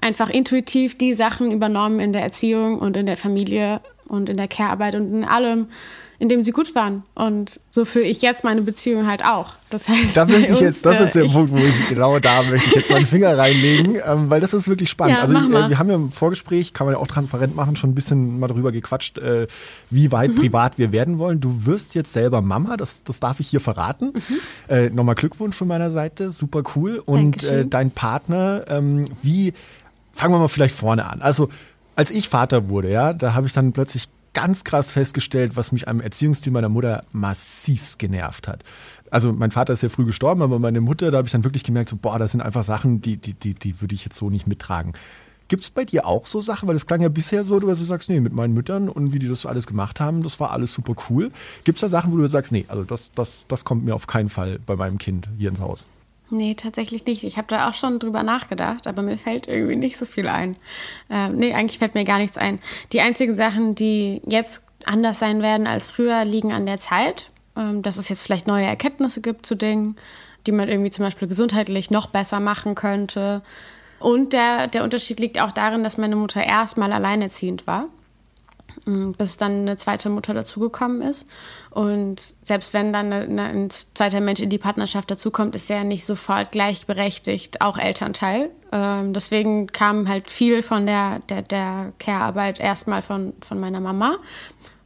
[0.00, 4.48] einfach intuitiv die Sachen übernommen in der Erziehung und in der Familie und in der
[4.48, 5.68] Care-Arbeit und in allem,
[6.18, 7.02] in dem sie gut waren.
[7.14, 9.54] Und so führe ich jetzt meine Beziehung halt auch.
[9.70, 12.42] Das heißt, da möchte ich jetzt, das ist der äh, Punkt, wo ich genau da
[12.42, 15.16] möchte ich jetzt meinen Finger reinlegen, ähm, weil das ist wirklich spannend.
[15.16, 17.90] Ja, also äh, wir haben ja im Vorgespräch, kann man ja auch transparent machen, schon
[17.90, 19.48] ein bisschen mal darüber gequatscht, äh,
[19.90, 20.36] wie weit mhm.
[20.36, 21.40] privat wir werden wollen.
[21.40, 24.12] Du wirst jetzt selber Mama, das, das darf ich hier verraten.
[24.14, 24.38] Mhm.
[24.68, 27.02] Äh, Nochmal Glückwunsch von meiner Seite, super cool.
[27.04, 29.52] Und äh, dein Partner, ähm, wie,
[30.12, 31.20] fangen wir mal vielleicht vorne an.
[31.20, 31.48] Also
[31.96, 35.88] als ich Vater wurde, ja, da habe ich dann plötzlich ganz krass festgestellt, was mich
[35.88, 38.62] am Erziehungsstil meiner Mutter massivst genervt hat.
[39.10, 41.64] Also mein Vater ist ja früh gestorben, aber meine Mutter, da habe ich dann wirklich
[41.64, 44.28] gemerkt, so, boah, das sind einfach Sachen, die, die, die, die würde ich jetzt so
[44.28, 44.92] nicht mittragen.
[45.48, 46.66] Gibt es bei dir auch so Sachen?
[46.66, 49.18] Weil das klang ja bisher so, dass du sagst, nee, mit meinen Müttern und wie
[49.18, 51.30] die das alles gemacht haben, das war alles super cool.
[51.64, 54.06] Gibt es da Sachen, wo du sagst, nee, also das, das, das kommt mir auf
[54.06, 55.86] keinen Fall bei meinem Kind hier ins Haus?
[56.34, 57.22] Nee, tatsächlich nicht.
[57.22, 60.56] Ich habe da auch schon drüber nachgedacht, aber mir fällt irgendwie nicht so viel ein.
[61.08, 62.58] Ähm, nee, eigentlich fällt mir gar nichts ein.
[62.92, 67.30] Die einzigen Sachen, die jetzt anders sein werden als früher, liegen an der Zeit.
[67.56, 69.94] Ähm, dass es jetzt vielleicht neue Erkenntnisse gibt zu Dingen,
[70.48, 73.42] die man irgendwie zum Beispiel gesundheitlich noch besser machen könnte.
[74.00, 77.86] Und der, der Unterschied liegt auch darin, dass meine Mutter erstmal alleinerziehend war.
[78.84, 81.26] Mm, bis dann eine zweite Mutter dazugekommen ist.
[81.70, 86.50] Und selbst wenn dann ein zweiter Mensch in die Partnerschaft dazukommt, ist er nicht sofort
[86.50, 88.50] gleichberechtigt auch Elternteil.
[88.72, 94.16] Ähm, deswegen kam halt viel von der, der, der Care-Arbeit erstmal von, von meiner Mama.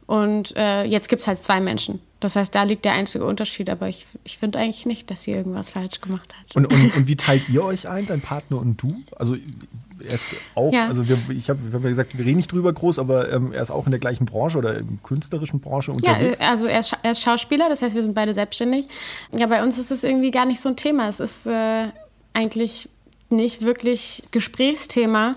[0.09, 1.99] Und äh, jetzt gibt es halt zwei Menschen.
[2.19, 5.33] Das heißt, da liegt der einzige Unterschied, aber ich, ich finde eigentlich nicht, dass sie
[5.33, 6.55] irgendwas falsch gemacht hat.
[6.55, 9.03] Und, und, und wie teilt ihr euch ein, dein Partner und du?
[9.15, 10.87] Also er ist auch, ja.
[10.87, 13.61] also wir, ich habe hab ja gesagt, wir reden nicht drüber groß, aber ähm, er
[13.61, 16.39] ist auch in der gleichen Branche oder in künstlerischen Branche unterwegs.
[16.39, 18.87] Ja, also er ist, er ist, Schauspieler, das heißt, wir sind beide selbstständig.
[19.31, 21.07] Ja, bei uns ist es irgendwie gar nicht so ein Thema.
[21.07, 21.89] Es ist äh,
[22.33, 22.89] eigentlich
[23.29, 25.35] nicht wirklich Gesprächsthema,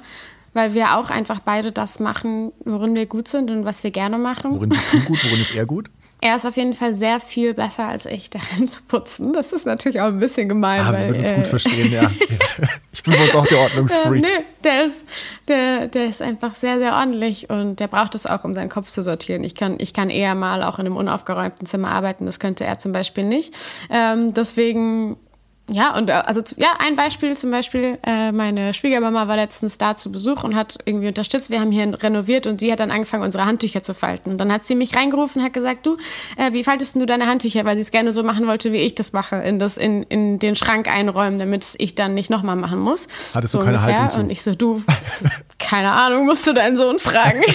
[0.55, 4.19] weil wir auch einfach beide das machen, worin wir gut sind und was wir gerne
[4.19, 4.53] machen.
[4.53, 5.89] Worin bist du gut, worin ist er gut?
[6.25, 9.33] Er ist auf jeden Fall sehr viel besser als ich, darin zu putzen.
[9.33, 10.81] Das ist natürlich auch ein bisschen gemein.
[10.81, 12.11] Ah, wir würden uns äh, gut verstehen, ja.
[12.93, 14.23] Ich bin bei uns auch der Ordnungsfreak.
[14.23, 15.03] Äh, nö, der ist,
[15.49, 18.89] der, der ist einfach sehr, sehr ordentlich und der braucht es auch, um seinen Kopf
[18.89, 19.43] zu sortieren.
[19.43, 22.79] Ich kann, ich kann eher mal auch in einem unaufgeräumten Zimmer arbeiten, das könnte er
[22.79, 23.53] zum Beispiel nicht.
[23.91, 25.17] Ähm, deswegen
[25.73, 29.97] ja, und äh, also ja, ein Beispiel zum Beispiel, äh, meine Schwiegermama war letztens da
[29.97, 31.51] zu Besuch und hat irgendwie unterstützt.
[31.51, 34.33] Wir haben hier renoviert und sie hat dann angefangen, unsere Handtücher zu falten.
[34.33, 35.97] Und dann hat sie mich reingerufen und hat gesagt, du,
[36.37, 37.65] äh, wie faltest du deine Handtücher?
[37.65, 40.39] Weil sie es gerne so machen wollte, wie ich das mache, in, das, in, in
[40.39, 43.09] den Schrank einräumen, damit ich dann nicht nochmal machen muss.
[43.35, 43.99] Hattest so du keine ungefähr.
[43.99, 44.21] Haltung zu?
[44.21, 44.83] Und ich so, du,
[45.59, 47.43] keine Ahnung, musst du deinen Sohn fragen.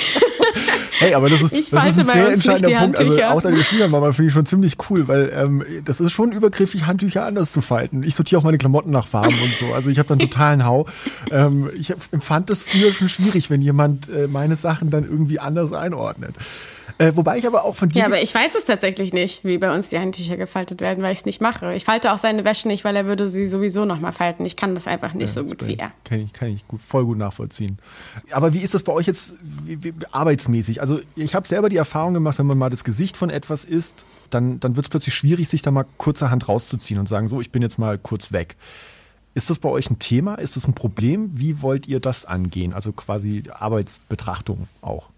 [0.99, 2.99] hey, aber das ist, das ist ein sehr entscheidender Punkt.
[2.99, 6.87] Also außer der Schwiegermama finde ich schon ziemlich cool, weil ähm, das ist schon übergriffig,
[6.87, 9.73] Handtücher anders zu falten ich sortiere auch meine Klamotten nach Farben und so.
[9.73, 10.87] Also ich habe dann totalen Hau.
[11.29, 15.73] Ähm, ich empfand es früher schon schwierig, wenn jemand äh, meine Sachen dann irgendwie anders
[15.73, 16.35] einordnet.
[16.97, 17.99] Äh, wobei ich aber auch von dir.
[17.99, 21.13] Ja, aber ich weiß es tatsächlich nicht, wie bei uns die Handtücher gefaltet werden, weil
[21.13, 21.73] ich es nicht mache.
[21.73, 24.45] Ich falte auch seine Wäsche nicht, weil er würde sie sowieso nochmal falten.
[24.45, 25.91] Ich kann das einfach nicht ja, so gut wie er.
[26.03, 27.77] Kann ich, kann ich gut, voll gut nachvollziehen.
[28.31, 30.81] Aber wie ist das bei euch jetzt wie, wie, arbeitsmäßig?
[30.81, 34.05] Also ich habe selber die Erfahrung gemacht, wenn man mal das Gesicht von etwas ist,
[34.29, 37.51] dann, dann wird es plötzlich schwierig, sich da mal kurzerhand rauszuziehen und sagen, so, ich
[37.51, 38.55] bin jetzt mal kurz weg.
[39.33, 40.35] Ist das bei euch ein Thema?
[40.35, 41.29] Ist das ein Problem?
[41.31, 42.73] Wie wollt ihr das angehen?
[42.73, 45.11] Also quasi Arbeitsbetrachtung auch.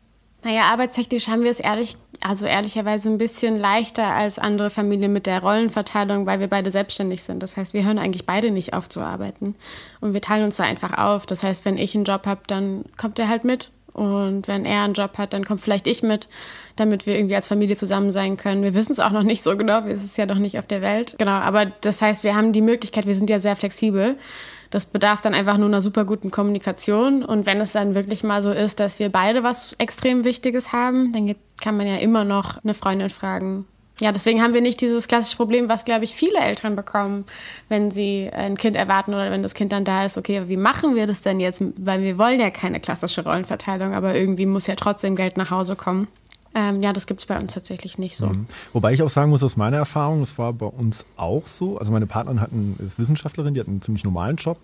[0.44, 5.26] Naja, arbeitstechnisch haben wir es ehrlich, also ehrlicherweise ein bisschen leichter als andere Familien mit
[5.28, 7.44] der Rollenverteilung, weil wir beide selbstständig sind.
[7.44, 9.56] Das heißt, wir hören eigentlich beide nicht auf zu arbeiten.
[10.00, 11.26] Und wir teilen uns da einfach auf.
[11.26, 13.72] Das heißt, wenn ich einen Job habe, dann kommt er halt mit.
[13.92, 16.30] Und wenn er einen Job hat, dann kommt vielleicht ich mit,
[16.78, 18.64] damit wir irgendwie als Familie zusammen sein können.
[18.64, 20.82] Wir wissen es auch noch nicht so genau, es ist ja noch nicht auf der
[20.82, 21.16] Welt.
[21.18, 24.16] Genau, aber das heißt, wir haben die Möglichkeit, wir sind ja sehr flexibel.
[24.70, 27.24] Das bedarf dann einfach nur einer super guten Kommunikation.
[27.24, 31.12] Und wenn es dann wirklich mal so ist, dass wir beide was extrem Wichtiges haben,
[31.12, 33.66] dann kann man ja immer noch eine Freundin fragen.
[34.00, 37.26] Ja, deswegen haben wir nicht dieses klassische Problem, was, glaube ich, viele Eltern bekommen,
[37.68, 40.18] wenn sie ein Kind erwarten oder wenn das Kind dann da ist.
[40.18, 41.62] Okay, wie machen wir das denn jetzt?
[41.78, 45.76] Weil wir wollen ja keine klassische Rollenverteilung, aber irgendwie muss ja trotzdem Geld nach Hause
[45.76, 46.08] kommen.
[46.56, 48.28] Ähm, ja, das gibt es bei uns tatsächlich nicht so.
[48.28, 48.46] Mhm.
[48.74, 51.78] Wobei ich auch sagen muss, aus meiner Erfahrung, das war bei uns auch so.
[51.78, 54.58] Also meine Partnerin hat einen, ist Wissenschaftlerin, die hat einen ziemlich normalen Job.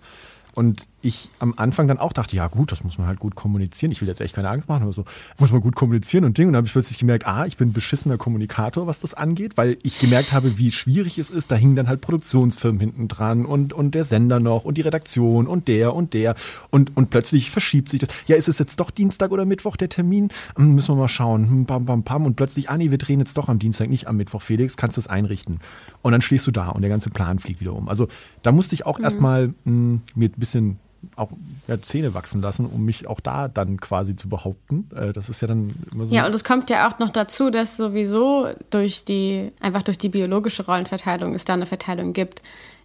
[0.56, 3.92] Und ich am Anfang dann auch dachte, ja gut, das muss man halt gut kommunizieren.
[3.92, 5.04] Ich will jetzt echt keine Angst machen, aber so
[5.38, 6.46] muss man gut kommunizieren und Ding.
[6.46, 9.58] Und dann habe ich plötzlich gemerkt, ah, ich bin ein beschissener Kommunikator, was das angeht,
[9.58, 11.50] weil ich gemerkt habe, wie schwierig es ist.
[11.50, 15.46] Da hingen dann halt Produktionsfirmen hinten dran und, und der Sender noch und die Redaktion
[15.46, 16.34] und der und der.
[16.70, 18.08] Und, und plötzlich verschiebt sich das.
[18.26, 20.30] Ja, ist es jetzt doch Dienstag oder Mittwoch der Termin?
[20.56, 21.50] Hm, müssen wir mal schauen.
[21.50, 22.24] Hm, bam, bam, bam.
[22.24, 24.40] Und plötzlich, ah nee, wir drehen jetzt doch am Dienstag, nicht am Mittwoch.
[24.40, 25.60] Felix, kannst du das einrichten?
[26.00, 27.90] Und dann stehst du da und der ganze Plan fliegt wieder um.
[27.90, 28.08] Also
[28.40, 29.04] da musste ich auch mhm.
[29.04, 30.78] erstmal hm, mir ein bisschen
[31.14, 31.30] auch
[31.68, 34.88] ja, Zähne wachsen lassen, um mich auch da dann quasi zu behaupten.
[34.94, 36.14] Äh, das ist ja dann immer so.
[36.14, 40.08] Ja, und es kommt ja auch noch dazu, dass sowieso durch die, einfach durch die
[40.08, 42.42] biologische Rollenverteilung es da eine Verteilung gibt.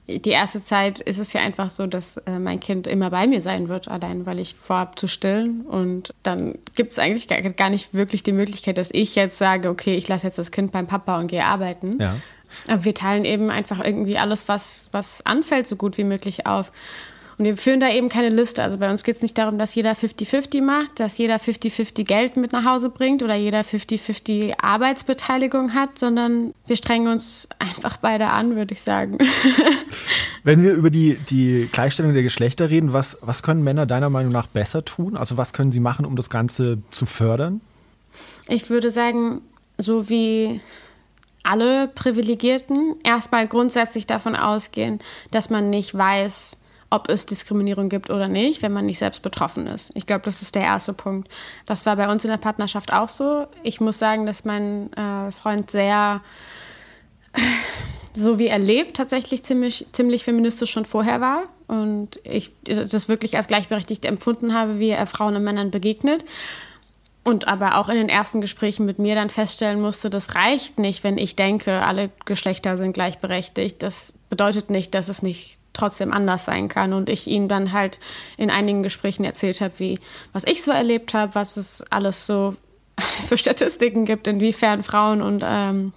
[0.08, 3.42] Die erste Zeit ist es ja einfach so, dass äh, mein Kind immer bei mir
[3.42, 5.62] sein wird, allein weil ich vorhabe zu stillen.
[5.62, 9.70] Und dann gibt es eigentlich gar, gar nicht wirklich die Möglichkeit, dass ich jetzt sage,
[9.70, 11.98] okay, ich lasse jetzt das Kind beim Papa und gehe arbeiten.
[12.00, 12.18] Ja.
[12.68, 16.72] Aber wir teilen eben einfach irgendwie alles, was, was anfällt, so gut wie möglich auf.
[17.42, 18.62] Und wir führen da eben keine Liste.
[18.62, 22.38] Also bei uns geht es nicht darum, dass jeder 50-50 macht, dass jeder 50-50 Geld
[22.38, 28.28] mit nach Hause bringt oder jeder 50-50 Arbeitsbeteiligung hat, sondern wir strengen uns einfach beide
[28.28, 29.18] an, würde ich sagen.
[30.44, 34.32] Wenn wir über die, die Gleichstellung der Geschlechter reden, was, was können Männer deiner Meinung
[34.32, 35.18] nach besser tun?
[35.18, 37.60] Also was können sie machen, um das Ganze zu fördern?
[38.50, 39.42] Ich würde sagen,
[39.80, 40.62] so wie
[41.42, 45.00] alle Privilegierten erstmal grundsätzlich davon ausgehen,
[45.32, 46.58] dass man nicht weiß,
[46.92, 49.92] ob es Diskriminierung gibt oder nicht, wenn man nicht selbst betroffen ist.
[49.96, 51.32] Ich glaube, das ist der erste Punkt.
[51.66, 53.48] Das war bei uns in der Partnerschaft auch so.
[53.64, 56.22] Ich muss sagen, dass mein äh, Freund sehr,
[58.14, 61.44] so wie er lebt, tatsächlich ziemlich, ziemlich feministisch schon vorher war.
[61.68, 66.26] Und ich das wirklich als gleichberechtigt empfunden habe, wie er Frauen und Männern begegnet.
[67.24, 71.06] Und aber auch in den ersten Gesprächen mit mir dann feststellen musste, das reicht nicht,
[71.06, 73.82] wenn ich denke, alle Geschlechter sind gleichberechtigt.
[73.82, 76.94] Das bedeutet nicht, dass es nicht trotzdem anders sein kann.
[76.94, 78.00] Und ich ihm dann halt
[78.38, 80.00] in einigen Gesprächen erzählt habe, wie
[80.34, 82.56] was ich so erlebt habe, was es alles so
[83.28, 85.94] für Statistiken gibt, inwiefern Frauen und ähm,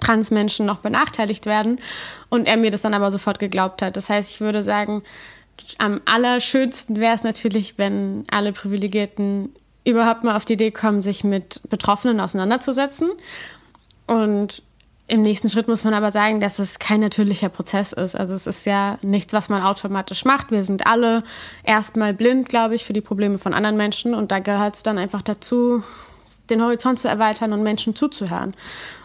[0.00, 1.80] Transmenschen noch benachteiligt werden.
[2.28, 3.96] Und er mir das dann aber sofort geglaubt hat.
[3.96, 5.02] Das heißt, ich würde sagen,
[5.78, 9.52] am allerschönsten wäre es natürlich, wenn alle Privilegierten
[9.84, 13.10] überhaupt mal auf die Idee kommen, sich mit Betroffenen auseinanderzusetzen.
[14.06, 14.62] Und
[15.08, 18.14] im nächsten Schritt muss man aber sagen, dass es kein natürlicher Prozess ist.
[18.14, 20.50] Also es ist ja nichts, was man automatisch macht.
[20.50, 21.24] Wir sind alle
[21.64, 24.14] erstmal blind, glaube ich, für die Probleme von anderen Menschen.
[24.14, 25.82] Und da gehört es dann einfach dazu,
[26.50, 28.52] den Horizont zu erweitern und Menschen zuzuhören.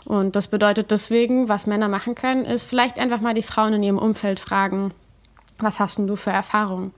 [0.04, 3.84] Und das bedeutet deswegen, was Männer machen können, ist vielleicht einfach mal die Frauen in
[3.84, 4.92] ihrem Umfeld fragen,
[5.60, 6.92] was hast denn du für Erfahrungen?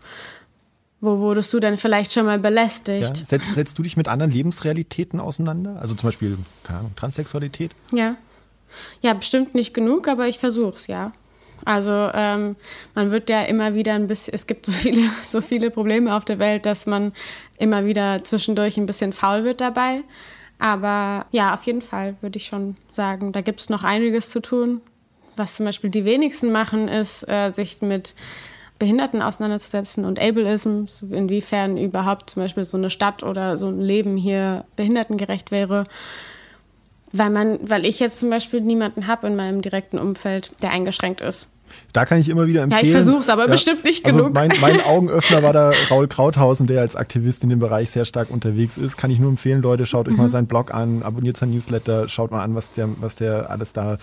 [0.99, 3.19] Wo wurdest du denn vielleicht schon mal belästigt?
[3.19, 3.25] Ja.
[3.25, 5.77] Setzt, setzt du dich mit anderen Lebensrealitäten auseinander?
[5.79, 7.75] Also zum Beispiel, keine Ahnung, Transsexualität?
[7.91, 8.15] Ja.
[9.01, 11.11] Ja, bestimmt nicht genug, aber ich versuche es, ja.
[11.63, 12.55] Also ähm,
[12.93, 16.25] man wird ja immer wieder ein bisschen, es gibt so viele, so viele Probleme auf
[16.25, 17.13] der Welt, dass man
[17.57, 20.01] immer wieder zwischendurch ein bisschen faul wird dabei.
[20.59, 24.41] Aber ja, auf jeden Fall würde ich schon sagen, da gibt es noch einiges zu
[24.41, 24.81] tun.
[25.35, 28.15] Was zum Beispiel die wenigsten machen, ist, äh, sich mit
[28.79, 34.17] Behinderten auseinanderzusetzen und Ableism, inwiefern überhaupt zum Beispiel so eine Stadt oder so ein Leben
[34.17, 35.85] hier behindertengerecht wäre
[37.17, 41.21] weil man, weil ich jetzt zum Beispiel niemanden habe in meinem direkten Umfeld, der eingeschränkt
[41.21, 41.47] ist.
[41.93, 42.83] Da kann ich immer wieder empfehlen.
[42.83, 44.33] Ja, ich versuche es, aber ja, bestimmt nicht also genug.
[44.33, 48.29] Mein, mein Augenöffner war da Raul Krauthausen, der als Aktivist in dem Bereich sehr stark
[48.29, 48.97] unterwegs ist.
[48.97, 50.21] Kann ich nur empfehlen, Leute, schaut euch mhm.
[50.21, 53.73] mal seinen Blog an, abonniert sein Newsletter, schaut mal an, was der, was der alles
[53.73, 53.97] da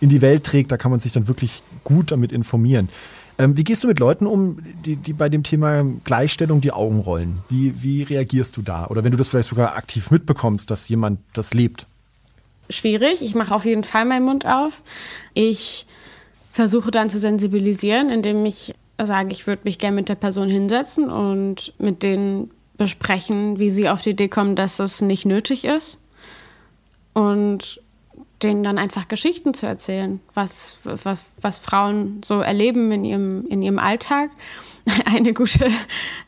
[0.00, 0.72] in die Welt trägt.
[0.72, 2.88] Da kann man sich dann wirklich gut damit informieren.
[3.36, 7.00] Ähm, wie gehst du mit Leuten um, die, die bei dem Thema Gleichstellung die Augen
[7.00, 7.38] rollen?
[7.48, 8.86] Wie, wie reagierst du da?
[8.86, 11.86] Oder wenn du das vielleicht sogar aktiv mitbekommst, dass jemand das lebt?
[12.70, 13.22] Schwierig.
[13.22, 14.82] Ich mache auf jeden Fall meinen Mund auf.
[15.34, 15.86] Ich
[16.52, 21.10] versuche dann zu sensibilisieren, indem ich sage, ich würde mich gerne mit der Person hinsetzen
[21.10, 25.98] und mit denen besprechen, wie sie auf die Idee kommen, dass das nicht nötig ist.
[27.12, 27.80] Und
[28.42, 33.62] denen dann einfach Geschichten zu erzählen, was, was, was Frauen so erleben in ihrem, in
[33.62, 34.30] ihrem Alltag
[35.06, 35.70] eine gute,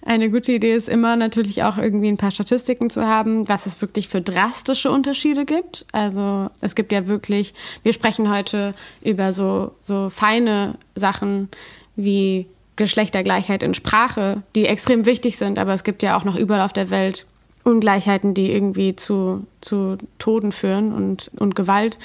[0.04, 3.80] eine gute Idee ist immer natürlich auch irgendwie ein paar Statistiken zu haben, was es
[3.80, 5.86] wirklich für drastische Unterschiede gibt.
[5.92, 11.48] Also es gibt ja wirklich, wir sprechen heute über so, so feine Sachen
[11.96, 16.60] wie Geschlechtergleichheit in Sprache, die extrem wichtig sind, aber es gibt ja auch noch überall
[16.60, 17.26] auf der Welt
[17.64, 21.98] Ungleichheiten, die irgendwie zu, zu Toden führen und, und Gewalt.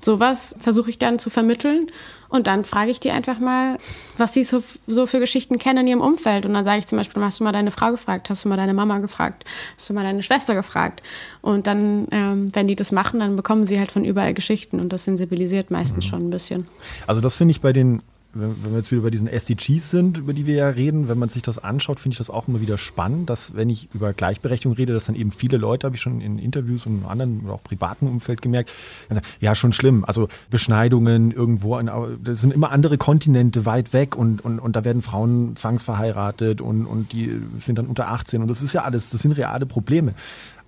[0.00, 1.88] Sowas versuche ich dann zu vermitteln
[2.32, 3.76] und dann frage ich die einfach mal,
[4.16, 6.46] was die so, so für Geschichten kennen in ihrem Umfeld.
[6.46, 8.30] Und dann sage ich zum Beispiel, hast du mal deine Frau gefragt?
[8.30, 9.44] Hast du mal deine Mama gefragt?
[9.76, 11.02] Hast du mal deine Schwester gefragt?
[11.42, 14.80] Und dann, ähm, wenn die das machen, dann bekommen sie halt von überall Geschichten.
[14.80, 16.08] Und das sensibilisiert meistens mhm.
[16.08, 16.68] schon ein bisschen.
[17.06, 18.00] Also das finde ich bei den
[18.34, 21.28] wenn wir jetzt wieder bei diesen SDGs sind, über die wir ja reden, wenn man
[21.28, 24.74] sich das anschaut, finde ich das auch immer wieder spannend, dass wenn ich über Gleichberechtigung
[24.76, 27.54] rede, dass dann eben viele Leute, habe ich schon in Interviews und in anderen oder
[27.54, 28.70] auch privaten Umfeld gemerkt,
[29.10, 30.04] sagen, ja, schon schlimm.
[30.04, 31.90] Also Beschneidungen irgendwo, in,
[32.22, 36.86] das sind immer andere Kontinente weit weg und, und, und da werden Frauen zwangsverheiratet und,
[36.86, 40.14] und die sind dann unter 18 und das ist ja alles, das sind reale Probleme.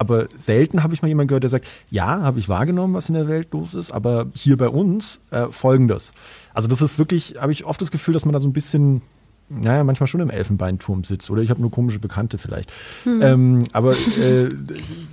[0.04, 3.14] Aber selten habe ich mal jemanden gehört, der sagt, ja, habe ich wahrgenommen, was in
[3.14, 6.12] der Welt los ist, aber hier bei uns äh, folgendes.
[6.52, 9.02] Also das ist wirklich, habe ich oft das Gefühl, dass man da so ein bisschen
[9.48, 11.30] naja, manchmal schon im Elfenbeinturm sitzt.
[11.30, 12.72] Oder ich habe nur komische Bekannte vielleicht.
[13.04, 13.22] Hm.
[13.22, 14.48] Ähm, aber äh,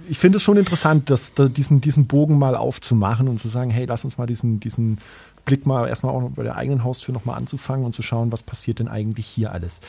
[0.10, 3.72] ich finde es schon interessant, dass, dass, diesen, diesen Bogen mal aufzumachen und zu sagen,
[3.72, 5.00] hey, lass uns mal diesen, diesen
[5.44, 8.80] Blick mal erstmal auch bei der eigenen Haustür nochmal anzufangen und zu schauen, was passiert
[8.80, 9.82] denn eigentlich hier alles.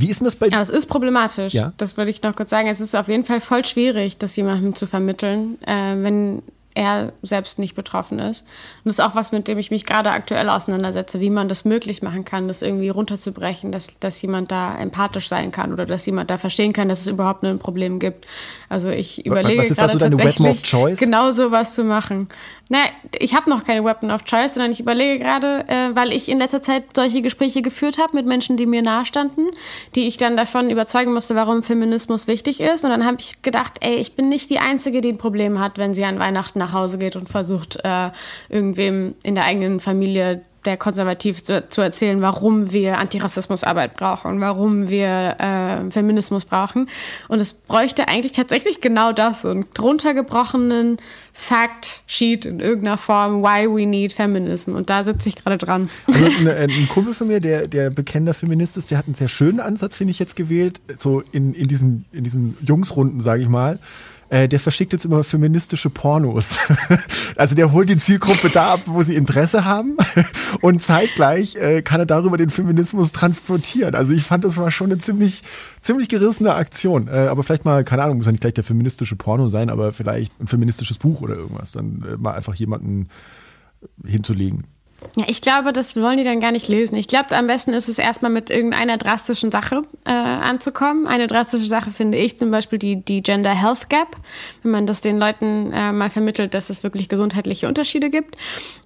[0.00, 0.56] Wie ist denn das bei dir?
[0.56, 1.52] Ja, es ist problematisch.
[1.52, 1.72] Ja?
[1.76, 2.68] Das würde ich noch kurz sagen.
[2.68, 6.42] Es ist auf jeden Fall voll schwierig, das jemandem zu vermitteln, äh, wenn
[6.74, 8.42] er selbst nicht betroffen ist.
[8.42, 11.64] Und das ist auch was, mit dem ich mich gerade aktuell auseinandersetze, wie man das
[11.64, 16.06] möglich machen kann, das irgendwie runterzubrechen, dass, dass jemand da empathisch sein kann oder dass
[16.06, 18.26] jemand da verstehen kann, dass es überhaupt ein Problem gibt.
[18.68, 20.98] Also ich überlege Was ist das so deine Weapon of Choice?
[21.00, 22.28] Genau sowas zu machen.
[22.72, 26.28] Nein, ich habe noch keine Weapon of Choice, sondern ich überlege gerade, äh, weil ich
[26.28, 29.48] in letzter Zeit solche Gespräche geführt habe mit Menschen, die mir nahestanden,
[29.96, 32.84] die ich dann davon überzeugen musste, warum Feminismus wichtig ist.
[32.84, 35.78] Und dann habe ich gedacht, ey, ich bin nicht die Einzige, die ein Problem hat,
[35.78, 38.10] wenn sie an Weihnachten nach Hause geht und versucht, äh,
[38.48, 44.88] irgendwem in der eigenen Familie der konservativ zu, zu, erzählen, warum wir Antirassismusarbeit brauchen, warum
[44.90, 46.88] wir äh, Feminismus brauchen.
[47.28, 50.98] Und es bräuchte eigentlich tatsächlich genau das, so einen runtergebrochenen
[51.32, 54.74] Fact-Sheet in irgendeiner Form, why we need feminism.
[54.74, 55.88] Und da sitze ich gerade dran.
[56.06, 59.28] Also ein, ein, Kumpel von mir, der, der bekennender Feminist ist, der hat einen sehr
[59.28, 63.48] schönen Ansatz, finde ich, jetzt gewählt, so in, in, diesen, in diesen Jungsrunden, sage ich
[63.48, 63.78] mal
[64.30, 66.56] äh, der verschickt jetzt immer feministische Pornos.
[67.36, 69.96] also der holt die Zielgruppe da ab, wo sie Interesse haben
[70.62, 73.94] und zeitgleich äh, kann er darüber den Feminismus transportieren.
[73.94, 75.42] Also ich fand, das war schon eine ziemlich,
[75.80, 77.08] ziemlich gerissene Aktion.
[77.08, 79.92] Äh, aber vielleicht mal, keine Ahnung, muss ja nicht gleich der feministische Porno sein, aber
[79.92, 81.72] vielleicht ein feministisches Buch oder irgendwas.
[81.72, 83.08] Dann äh, mal einfach jemanden
[84.04, 84.64] hinzulegen.
[85.16, 86.94] Ja, ich glaube, das wollen die dann gar nicht lesen.
[86.94, 91.06] Ich glaube, am besten ist es erstmal mit irgendeiner drastischen Sache äh, anzukommen.
[91.06, 94.16] Eine drastische Sache finde ich zum Beispiel die, die Gender Health Gap.
[94.62, 98.36] Wenn man das den Leuten äh, mal vermittelt, dass es wirklich gesundheitliche Unterschiede gibt.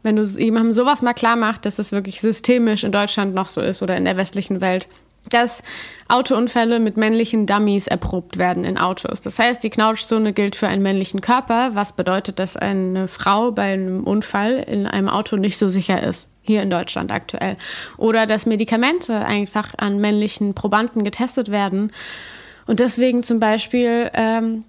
[0.02, 3.60] Wenn du jemandem sowas mal klar machst, dass es wirklich systemisch in Deutschland noch so
[3.60, 4.88] ist oder in der westlichen Welt,
[5.30, 5.62] dass
[6.08, 9.20] Autounfälle mit männlichen Dummies erprobt werden in Autos.
[9.20, 13.72] Das heißt, die Knautschzone gilt für einen männlichen Körper, was bedeutet, dass eine Frau bei
[13.72, 16.30] einem Unfall in einem Auto nicht so sicher ist.
[16.42, 17.56] Hier in Deutschland aktuell.
[17.96, 21.90] Oder dass Medikamente einfach an männlichen Probanden getestet werden
[22.66, 24.64] und deswegen zum Beispiel ähm,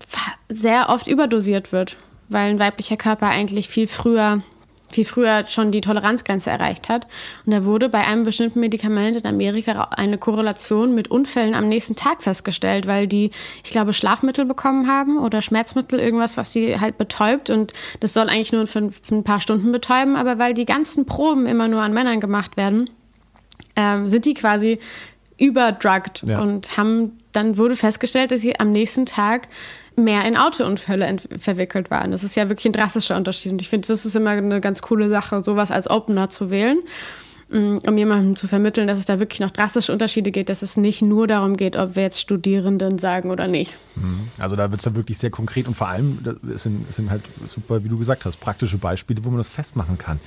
[0.50, 1.98] sehr oft überdosiert wird,
[2.30, 4.41] weil ein weiblicher Körper eigentlich viel früher
[4.96, 7.06] viel früher schon die Toleranzgrenze erreicht hat.
[7.46, 11.96] Und da wurde bei einem bestimmten Medikament in Amerika eine Korrelation mit Unfällen am nächsten
[11.96, 13.32] Tag festgestellt, weil die,
[13.64, 17.50] ich glaube, Schlafmittel bekommen haben oder Schmerzmittel, irgendwas, was sie halt betäubt.
[17.50, 21.46] Und das soll eigentlich nur für ein paar Stunden betäuben, aber weil die ganzen Proben
[21.46, 22.90] immer nur an Männern gemacht werden,
[23.76, 24.80] ähm, sind die quasi
[25.38, 26.40] überdrugged ja.
[26.40, 29.50] und haben dann wurde festgestellt, dass sie am nächsten Tag
[29.98, 32.12] mehr in Autounfälle verwickelt waren.
[32.12, 33.52] Das ist ja wirklich ein drastischer Unterschied.
[33.52, 36.80] Und ich finde, das ist immer eine ganz coole Sache, sowas als Opener zu wählen,
[37.50, 40.78] mm, um jemandem zu vermitteln, dass es da wirklich noch drastische Unterschiede geht, dass es
[40.78, 43.78] nicht nur darum geht, ob wir jetzt Studierenden sagen oder nicht.
[43.96, 44.30] Mhm.
[44.38, 46.20] Also da wird es dann wirklich sehr konkret und vor allem,
[46.54, 49.98] es sind, sind halt super, wie du gesagt hast, praktische Beispiele, wo man das festmachen
[49.98, 50.20] kann.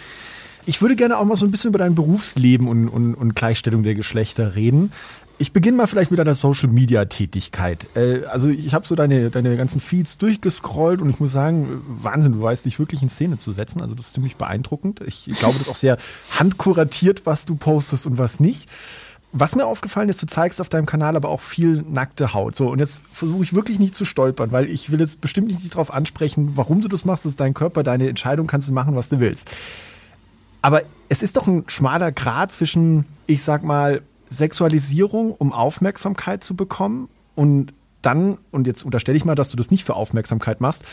[0.66, 3.84] Ich würde gerne auch mal so ein bisschen über dein Berufsleben und, und, und Gleichstellung
[3.84, 4.92] der Geschlechter reden.
[5.40, 7.86] Ich beginne mal vielleicht mit deiner Social Media Tätigkeit.
[7.94, 12.32] Äh, also ich habe so deine, deine ganzen Feeds durchgescrollt und ich muss sagen, Wahnsinn,
[12.32, 13.80] du weißt dich wirklich in Szene zu setzen.
[13.80, 15.00] Also das ist ziemlich beeindruckend.
[15.06, 15.96] Ich glaube, das ist auch sehr
[16.36, 18.68] handkuratiert, was du postest und was nicht.
[19.30, 22.56] Was mir aufgefallen ist, du zeigst auf deinem Kanal aber auch viel nackte Haut.
[22.56, 25.72] So, und jetzt versuche ich wirklich nicht zu stolpern, weil ich will jetzt bestimmt nicht
[25.72, 27.26] darauf ansprechen, warum du das machst.
[27.26, 29.48] Das ist dein Körper, deine Entscheidung, kannst du machen, was du willst.
[30.62, 36.54] Aber es ist doch ein schmaler Grad zwischen, ich sag mal, Sexualisierung, um Aufmerksamkeit zu
[36.54, 40.84] bekommen und dann, und jetzt unterstelle ich mal, dass du das nicht für Aufmerksamkeit machst,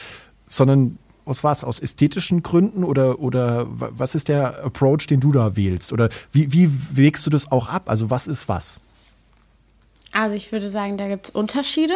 [0.48, 1.64] sondern aus was?
[1.64, 5.92] Aus ästhetischen Gründen oder, oder was ist der Approach, den du da wählst?
[5.92, 7.90] Oder wie, wie wägst du das auch ab?
[7.90, 8.80] Also was ist was?
[10.12, 11.96] Also ich würde sagen, da gibt es Unterschiede.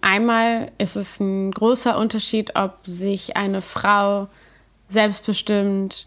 [0.00, 4.28] Einmal ist es ein großer Unterschied, ob sich eine Frau
[4.88, 6.06] selbstbestimmt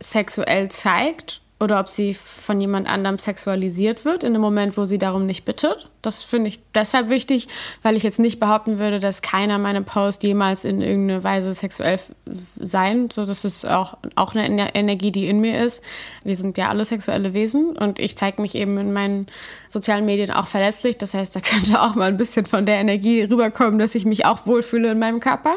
[0.00, 4.98] sexuell zeigt oder ob sie von jemand anderem sexualisiert wird in dem Moment, wo sie
[4.98, 5.88] darum nicht bittet.
[6.02, 7.48] Das finde ich deshalb wichtig,
[7.82, 11.98] weil ich jetzt nicht behaupten würde, dass keiner meine Post jemals in irgendeiner Weise sexuell
[12.60, 13.10] sein.
[13.10, 15.82] So, das ist auch, auch eine Energie, die in mir ist.
[16.22, 19.26] Wir sind ja alle sexuelle Wesen und ich zeige mich eben in meinen
[19.68, 20.98] sozialen Medien auch verletzlich.
[20.98, 24.24] Das heißt, da könnte auch mal ein bisschen von der Energie rüberkommen, dass ich mich
[24.24, 25.56] auch wohlfühle in meinem Körper.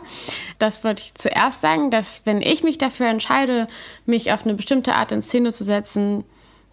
[0.58, 3.68] Das wollte ich zuerst sagen, dass wenn ich mich dafür entscheide,
[4.06, 6.24] mich auf eine bestimmte Art in Szene zu setzen,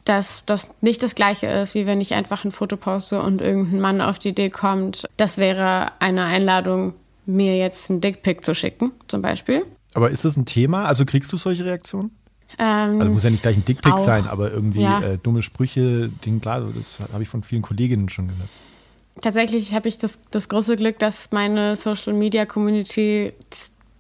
[0.08, 3.80] dass das nicht das Gleiche ist, wie wenn ich einfach ein Foto poste und irgendein
[3.80, 6.94] Mann auf die Idee kommt, das wäre eine Einladung,
[7.26, 9.64] mir jetzt einen Dickpick zu schicken, zum Beispiel.
[9.94, 10.86] Aber ist das ein Thema?
[10.86, 12.10] Also kriegst du solche Reaktionen?
[12.58, 15.00] Ähm, also muss ja nicht gleich ein Dickpick sein, aber irgendwie ja.
[15.02, 18.48] äh, dumme Sprüche, Ding, klar, das habe ich von vielen Kolleginnen schon gehört.
[19.20, 23.32] Tatsächlich habe ich das, das große Glück, dass meine Social Media Community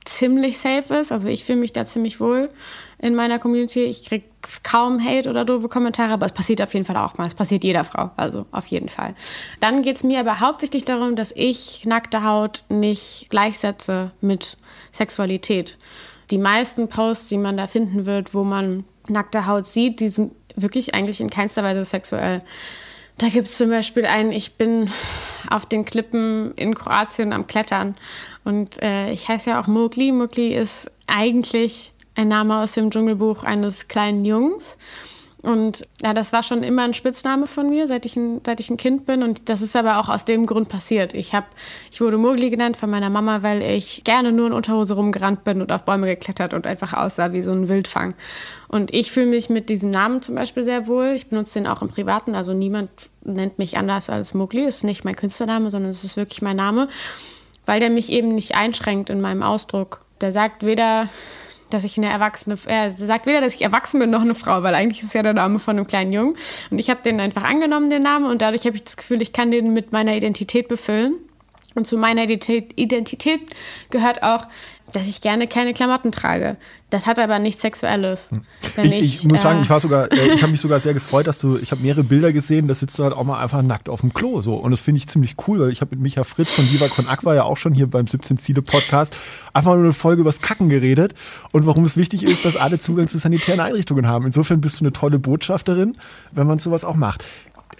[0.04, 1.12] ziemlich safe ist.
[1.12, 2.48] Also ich fühle mich da ziemlich wohl
[2.98, 3.84] in meiner Community.
[3.84, 4.24] Ich kriege
[4.62, 7.26] kaum Hate oder doofe Kommentare, aber es passiert auf jeden Fall auch mal.
[7.26, 9.14] Es passiert jeder Frau, also auf jeden Fall.
[9.60, 14.56] Dann geht es mir aber hauptsächlich darum, dass ich nackte Haut nicht gleichsetze mit
[14.92, 15.78] Sexualität.
[16.30, 20.32] Die meisten Posts, die man da finden wird, wo man nackte Haut sieht, die sind
[20.56, 22.42] wirklich eigentlich in keinster Weise sexuell.
[23.16, 24.90] Da gibt es zum Beispiel einen, ich bin
[25.50, 27.96] auf den Klippen in Kroatien am Klettern
[28.44, 30.12] und äh, ich heiße ja auch Mowgli.
[30.12, 34.76] Mowgli ist eigentlich ein Name aus dem Dschungelbuch eines kleinen Jungs.
[35.40, 38.70] Und ja, das war schon immer ein Spitzname von mir, seit ich ein, seit ich
[38.70, 39.22] ein Kind bin.
[39.22, 41.14] Und das ist aber auch aus dem Grund passiert.
[41.14, 41.46] Ich, hab,
[41.92, 45.60] ich wurde Mowgli genannt von meiner Mama, weil ich gerne nur in Unterhose rumgerannt bin
[45.60, 48.14] und auf Bäume geklettert und einfach aussah wie so ein Wildfang.
[48.66, 51.12] Und ich fühle mich mit diesem Namen zum Beispiel sehr wohl.
[51.14, 52.34] Ich benutze den auch im Privaten.
[52.34, 52.90] Also niemand
[53.22, 54.64] nennt mich anders als Mowgli.
[54.64, 56.88] Ist nicht mein Künstlername, sondern es ist wirklich mein Name,
[57.64, 60.00] weil der mich eben nicht einschränkt in meinem Ausdruck.
[60.20, 61.08] Der sagt weder
[61.70, 64.74] dass ich eine erwachsene, er sagt weder, dass ich erwachsen bin, noch eine Frau, weil
[64.74, 66.36] eigentlich ist ja der Name von einem kleinen Jungen.
[66.70, 69.32] Und ich habe den einfach angenommen, den Namen, und dadurch habe ich das Gefühl, ich
[69.32, 71.14] kann den mit meiner Identität befüllen.
[71.78, 73.40] Und zu meiner Identität
[73.90, 74.48] gehört auch,
[74.92, 76.56] dass ich gerne keine Klamotten trage.
[76.90, 78.32] Das hat aber nichts Sexuelles.
[78.32, 78.42] Hm.
[78.82, 80.92] Ich, ich, ich, muss äh, sagen, ich war sogar, äh, ich habe mich sogar sehr
[80.92, 83.62] gefreut, dass du, ich habe mehrere Bilder gesehen, da sitzt du halt auch mal einfach
[83.62, 84.42] nackt auf dem Klo.
[84.42, 84.54] So.
[84.54, 87.06] Und das finde ich ziemlich cool, weil ich habe mit Micha Fritz von Viva Con
[87.06, 89.14] Aqua ja auch schon hier beim 17 Ziele Podcast
[89.52, 91.14] einfach nur eine Folge über das Kacken geredet
[91.52, 94.26] und warum es wichtig ist, dass alle Zugang zu sanitären Einrichtungen haben.
[94.26, 95.96] Insofern bist du eine tolle Botschafterin,
[96.32, 97.22] wenn man sowas auch macht.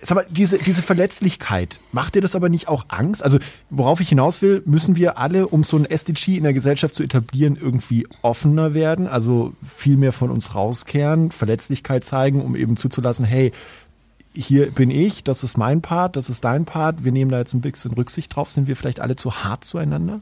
[0.00, 3.22] Sag mal, diese, diese Verletzlichkeit, macht dir das aber nicht auch Angst?
[3.22, 3.38] Also,
[3.70, 7.02] worauf ich hinaus will, müssen wir alle, um so ein SDG in der Gesellschaft zu
[7.02, 13.24] etablieren, irgendwie offener werden, also viel mehr von uns rauskehren, Verletzlichkeit zeigen, um eben zuzulassen,
[13.24, 13.52] hey,
[14.34, 17.54] hier bin ich, das ist mein Part, das ist dein Part, wir nehmen da jetzt
[17.54, 18.50] ein bisschen Rücksicht drauf.
[18.50, 20.20] Sind wir vielleicht alle zu hart zueinander?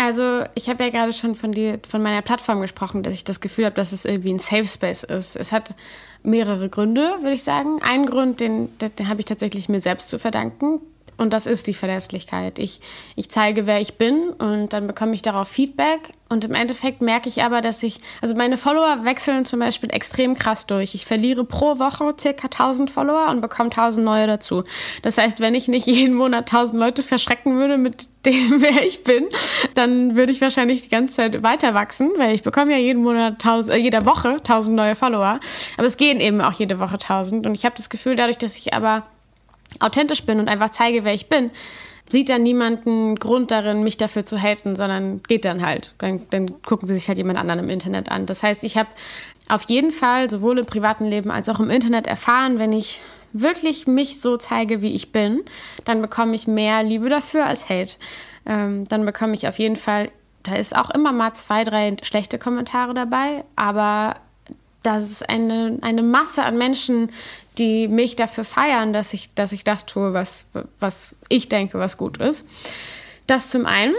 [0.00, 3.40] Also ich habe ja gerade schon von, die, von meiner Plattform gesprochen, dass ich das
[3.40, 5.34] Gefühl habe, dass es irgendwie ein Safe Space ist.
[5.34, 5.74] Es hat
[6.22, 7.80] mehrere Gründe, würde ich sagen.
[7.82, 10.80] Ein Grund, den, den habe ich tatsächlich mir selbst zu verdanken.
[11.18, 12.60] Und das ist die Verlässlichkeit.
[12.60, 12.80] Ich,
[13.16, 16.14] ich zeige, wer ich bin und dann bekomme ich darauf Feedback.
[16.28, 20.34] Und im Endeffekt merke ich aber, dass ich, also meine Follower wechseln zum Beispiel extrem
[20.34, 20.94] krass durch.
[20.94, 24.62] Ich verliere pro Woche circa 1000 Follower und bekomme 1000 neue dazu.
[25.02, 29.02] Das heißt, wenn ich nicht jeden Monat 1000 Leute verschrecken würde mit dem, wer ich
[29.02, 29.26] bin,
[29.74, 33.44] dann würde ich wahrscheinlich die ganze Zeit weiter wachsen, weil ich bekomme ja jeden Monat
[33.44, 35.40] 1000, äh, jeder Woche 1000 neue Follower.
[35.76, 37.44] Aber es gehen eben auch jede Woche 1000.
[37.44, 39.04] Und ich habe das Gefühl, dadurch, dass ich aber
[39.80, 41.50] authentisch bin und einfach zeige, wer ich bin,
[42.08, 45.94] sieht dann niemanden Grund darin, mich dafür zu haten, sondern geht dann halt.
[45.98, 48.26] Dann, dann gucken sie sich halt jemand anderen im Internet an.
[48.26, 48.88] Das heißt, ich habe
[49.48, 53.00] auf jeden Fall sowohl im privaten Leben als auch im Internet erfahren, wenn ich
[53.32, 55.42] wirklich mich so zeige, wie ich bin,
[55.84, 57.96] dann bekomme ich mehr Liebe dafür als Hate.
[58.46, 60.08] Ähm, dann bekomme ich auf jeden Fall,
[60.42, 64.16] da ist auch immer mal zwei, drei schlechte Kommentare dabei, aber
[64.82, 67.10] das ist eine, eine Masse an Menschen,
[67.58, 70.46] die mich dafür feiern, dass ich, dass ich das tue, was,
[70.80, 72.44] was ich denke, was gut ist.
[73.26, 73.94] Das zum einen.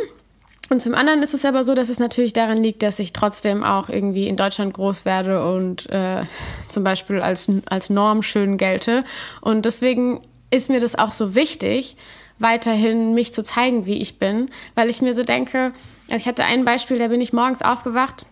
[0.70, 3.64] Und zum anderen ist es aber so, dass es natürlich daran liegt, dass ich trotzdem
[3.64, 6.26] auch irgendwie in Deutschland groß werde und äh,
[6.68, 9.04] zum Beispiel als, als Norm schön gelte.
[9.42, 11.98] Und deswegen ist mir das auch so wichtig,
[12.38, 15.74] weiterhin mich zu zeigen, wie ich bin, weil ich mir so denke,
[16.16, 18.26] ich hatte ein Beispiel, da bin ich morgens aufgewacht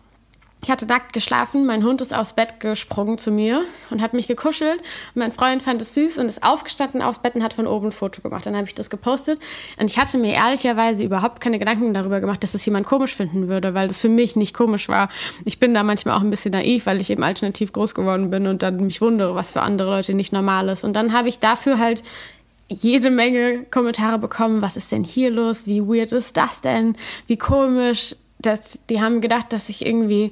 [0.68, 4.28] ich hatte nackt geschlafen, mein Hund ist aufs Bett gesprungen zu mir und hat mich
[4.28, 4.82] gekuschelt.
[5.16, 7.92] Mein Freund fand es süß und ist aufgestanden aufs Bett und hat von oben ein
[7.94, 8.46] Foto gemacht.
[8.46, 9.40] Dann habe ich das gepostet
[9.80, 13.48] und ich hatte mir ehrlicherweise überhaupt keine Gedanken darüber gemacht, dass das jemand komisch finden
[13.48, 15.08] würde, weil das für mich nicht komisch war.
[15.46, 18.46] Ich bin da manchmal auch ein bisschen naiv, weil ich eben alternativ groß geworden bin
[18.46, 20.84] und dann mich wundere, was für andere Leute nicht normal ist.
[20.84, 22.04] Und dann habe ich dafür halt
[22.68, 27.38] jede Menge Kommentare bekommen, was ist denn hier los, wie weird ist das denn, wie
[27.38, 30.32] komisch, dass die haben gedacht, dass ich irgendwie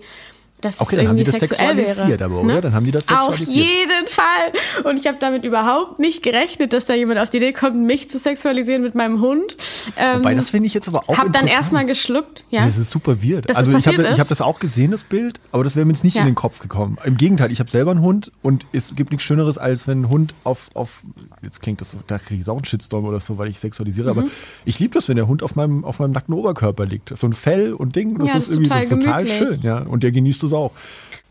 [0.65, 2.55] dass okay, dann haben die das sexualisiert, wäre, aber, oder?
[2.55, 2.61] Ne?
[2.61, 3.49] Dann haben die das sexualisiert.
[3.49, 4.91] Auf jeden Fall.
[4.91, 8.09] Und ich habe damit überhaupt nicht gerechnet, dass da jemand auf die Idee kommt, mich
[8.09, 9.55] zu sexualisieren mit meinem Hund.
[9.97, 12.43] Ähm, Wobei, das finde ich jetzt aber auch hab dann erstmal geschluckt.
[12.49, 12.65] Ja.
[12.65, 13.49] Das ist super weird.
[13.49, 16.03] Dass also ich habe hab das auch gesehen, das Bild, aber das wäre mir jetzt
[16.03, 16.21] nicht ja.
[16.21, 16.97] in den Kopf gekommen.
[17.03, 20.09] Im Gegenteil, ich habe selber einen Hund und es gibt nichts Schöneres, als wenn ein
[20.09, 21.03] Hund auf, auf
[21.41, 24.19] jetzt klingt das, da kriege ich auch einen Shitstorm oder so, weil ich sexualisiere, mhm.
[24.19, 24.27] aber
[24.65, 27.17] ich liebe das, wenn der Hund auf meinem, auf meinem nackten Oberkörper liegt.
[27.17, 29.59] So ein Fell und Ding, das, ja, ist, irgendwie, das ist total schön.
[29.61, 29.79] Ja.
[29.79, 30.71] Und der genießt es auch.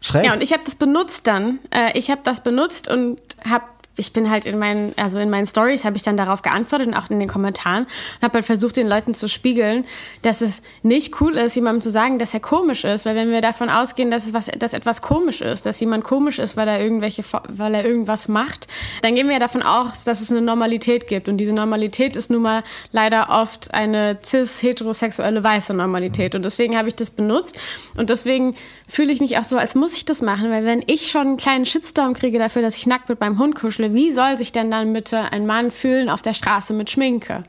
[0.00, 0.26] Schräg.
[0.26, 1.60] Ja, und ich habe das benutzt dann.
[1.70, 3.18] Äh, ich habe das benutzt und
[3.48, 3.64] habe
[3.96, 6.94] ich bin halt in meinen, also in meinen Stories habe ich dann darauf geantwortet und
[6.94, 9.84] auch in den Kommentaren und habe halt versucht, den Leuten zu spiegeln,
[10.22, 13.40] dass es nicht cool ist, jemandem zu sagen, dass er komisch ist, weil wenn wir
[13.40, 16.80] davon ausgehen, dass es was, dass etwas komisch ist, dass jemand komisch ist, weil er
[16.80, 18.66] irgendwelche, weil er irgendwas macht,
[19.02, 22.30] dann gehen wir ja davon aus, dass es eine Normalität gibt und diese Normalität ist
[22.30, 27.56] nun mal leider oft eine cis heterosexuelle weiße Normalität und deswegen habe ich das benutzt
[27.96, 28.56] und deswegen
[28.86, 31.36] fühle ich mich auch so, als muss ich das machen, weil wenn ich schon einen
[31.36, 34.70] kleinen Shitstorm kriege dafür, dass ich nackt mit meinem Hund kuschle, wie soll sich denn
[34.70, 37.44] dann bitte ein Mann fühlen auf der Straße mit Schminke?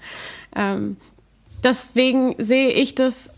[0.56, 0.98] Ähm,
[1.64, 3.30] deswegen sehe ich das,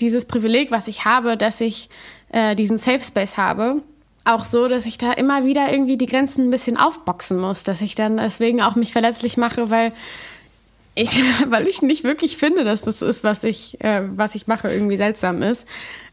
[0.00, 1.88] dieses Privileg, was ich habe, dass ich
[2.30, 3.82] äh, diesen Safe Space habe,
[4.24, 7.80] auch so, dass ich da immer wieder irgendwie die Grenzen ein bisschen aufboxen muss, dass
[7.80, 9.92] ich dann deswegen auch mich verletzlich mache, weil
[10.98, 14.68] ich, weil ich nicht wirklich finde, dass das ist, was ich, äh, was ich mache,
[14.68, 15.66] irgendwie seltsam ist.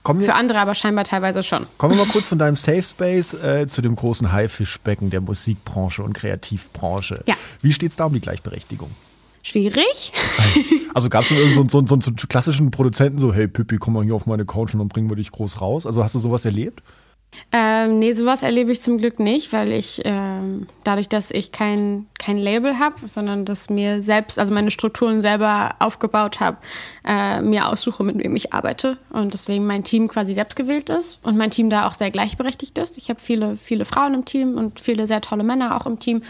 [0.04, 1.66] Kommen Für andere aber scheinbar teilweise schon.
[1.78, 6.04] Kommen wir mal kurz von deinem Safe Space äh, zu dem großen Haifischbecken der Musikbranche
[6.04, 7.24] und Kreativbranche.
[7.26, 7.34] Ja.
[7.62, 8.92] Wie steht es da um die Gleichberechtigung?
[9.44, 10.14] Schwierig.
[10.96, 14.16] Also gab es so, so, so, so, klassischen Produzenten so, hey Pippi, komm mal hier
[14.16, 15.86] auf meine Couch und dann bringen wir dich groß raus.
[15.86, 16.82] Also hast du sowas erlebt?
[17.52, 22.06] Ähm, nee, sowas erlebe ich zum Glück nicht, weil ich ähm, dadurch, dass ich kein,
[22.20, 26.58] kein Label habe, sondern dass mir selbst, also meine Strukturen selber aufgebaut habe,
[27.06, 31.26] äh, mir aussuche, mit wem ich arbeite und deswegen mein Team quasi selbst gewählt ist
[31.26, 32.98] und mein Team da auch sehr gleichberechtigt ist.
[32.98, 36.24] Ich habe viele, viele Frauen im Team und viele sehr tolle Männer auch im Team.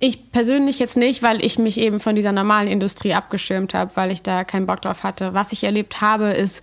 [0.00, 4.10] Ich persönlich jetzt nicht, weil ich mich eben von dieser normalen Industrie abgeschirmt habe, weil
[4.10, 5.34] ich da keinen Bock drauf hatte.
[5.34, 6.62] Was ich erlebt habe, ist,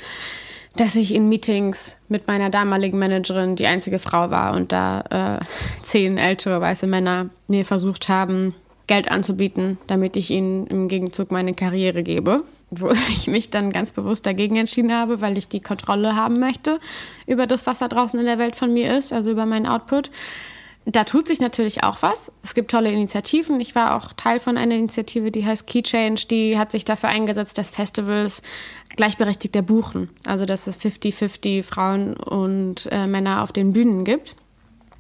[0.76, 5.46] dass ich in Meetings mit meiner damaligen Managerin die einzige Frau war und da äh,
[5.82, 8.54] zehn ältere weiße Männer mir versucht haben,
[8.88, 12.44] Geld anzubieten, damit ich ihnen im Gegenzug meine Karriere gebe.
[12.72, 16.80] Wo ich mich dann ganz bewusst dagegen entschieden habe, weil ich die Kontrolle haben möchte
[17.28, 20.12] über das, was da draußen in der Welt von mir ist, also über meinen Output
[20.92, 22.32] da tut sich natürlich auch was.
[22.42, 23.60] Es gibt tolle Initiativen.
[23.60, 26.26] Ich war auch Teil von einer Initiative, die heißt Key Change.
[26.30, 28.42] Die hat sich dafür eingesetzt, dass Festivals
[29.00, 30.10] gleichberechtigter buchen.
[30.26, 34.36] Also dass es 50-50 Frauen und äh, Männer auf den Bühnen gibt.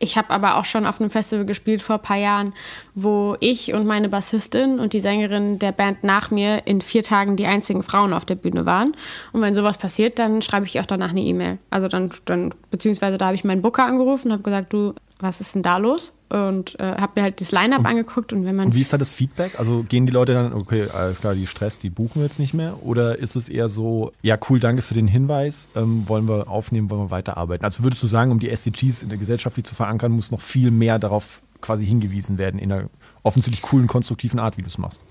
[0.01, 2.53] Ich habe aber auch schon auf einem Festival gespielt vor ein paar Jahren,
[2.95, 7.35] wo ich und meine Bassistin und die Sängerin der Band nach mir in vier Tagen
[7.35, 8.93] die einzigen Frauen auf der Bühne waren.
[9.33, 11.57] Und wenn sowas passiert, dann schreibe ich auch danach eine E-Mail.
[11.69, 15.41] Also dann, dann, beziehungsweise da habe ich meinen Booker angerufen und habe gesagt, du, was
[15.41, 16.13] ist denn da los?
[16.29, 18.67] Und äh, habe mir halt das Line-Up angeguckt und wenn man.
[18.67, 19.57] Und wie ist da das Feedback?
[19.57, 22.53] Also gehen die Leute dann, okay, alles klar, die Stress, die buchen wir jetzt nicht
[22.53, 22.77] mehr?
[22.83, 26.91] Oder ist es eher so, ja, cool, danke für den Hinweis, ähm, wollen wir aufnehmen,
[26.91, 27.63] wollen wir weiterarbeiten?
[27.63, 30.69] Also würdest du sagen, um die SDGs in der Gesellschaft zu verankern, muss noch viel
[30.69, 32.89] mehr darauf quasi hingewiesen werden, in einer
[33.23, 35.01] offensichtlich coolen, konstruktiven Art, wie du es machst?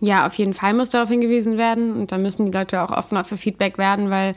[0.00, 3.24] Ja, auf jeden Fall muss darauf hingewiesen werden und da müssen die Leute auch offener
[3.24, 4.34] für Feedback werden, weil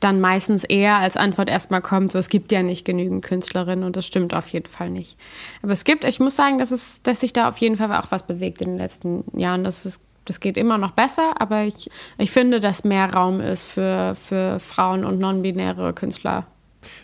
[0.00, 3.96] dann meistens eher als Antwort erstmal kommt, so es gibt ja nicht genügend Künstlerinnen und
[3.96, 5.16] das stimmt auf jeden Fall nicht.
[5.62, 8.10] Aber es gibt, ich muss sagen, dass, es, dass sich da auf jeden Fall auch
[8.10, 9.64] was bewegt in den letzten Jahren.
[9.64, 13.64] Das, ist, das geht immer noch besser, aber ich, ich finde, dass mehr Raum ist
[13.64, 16.46] für, für Frauen und non-binäre Künstler.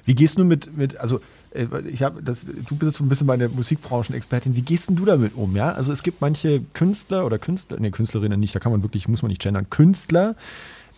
[0.04, 1.20] Wie gehst du mit, mit also
[1.54, 4.56] äh, ich habe das, du bist jetzt so ein bisschen meine Musikbranchenexpertin.
[4.56, 5.56] Wie gehst denn du damit um?
[5.56, 9.08] Ja, also es gibt manche Künstler oder Künstler, nee, Künstlerinnen nicht, da kann man wirklich,
[9.08, 10.34] muss man nicht gendern, Künstler,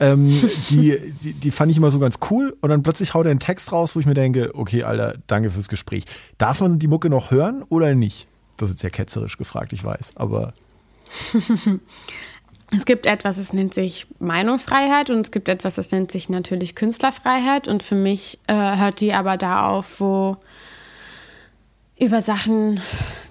[0.01, 0.41] ähm,
[0.71, 2.57] die, die, die fand ich immer so ganz cool.
[2.61, 5.51] Und dann plötzlich haut er einen Text raus, wo ich mir denke, okay, Alter, danke
[5.51, 6.05] fürs Gespräch.
[6.39, 8.27] Darf man die Mucke noch hören oder nicht?
[8.57, 10.55] Das ist jetzt sehr ketzerisch gefragt, ich weiß, aber.
[12.77, 16.75] Es gibt etwas, das nennt sich Meinungsfreiheit und es gibt etwas, das nennt sich natürlich
[16.75, 17.69] Künstlerfreiheit.
[17.69, 20.37] Und für mich äh, hört die aber da auf, wo
[21.99, 22.81] über Sachen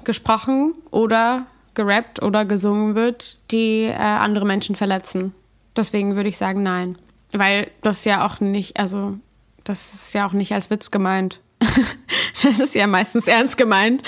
[0.03, 5.34] gesprochen oder gerappt oder gesungen wird, die äh, andere Menschen verletzen.
[5.76, 6.98] Deswegen würde ich sagen, nein.
[7.32, 9.18] Weil das ja auch nicht, also
[9.64, 11.40] das ist ja auch nicht als Witz gemeint.
[12.44, 14.04] das ist ja meistens ernst gemeint.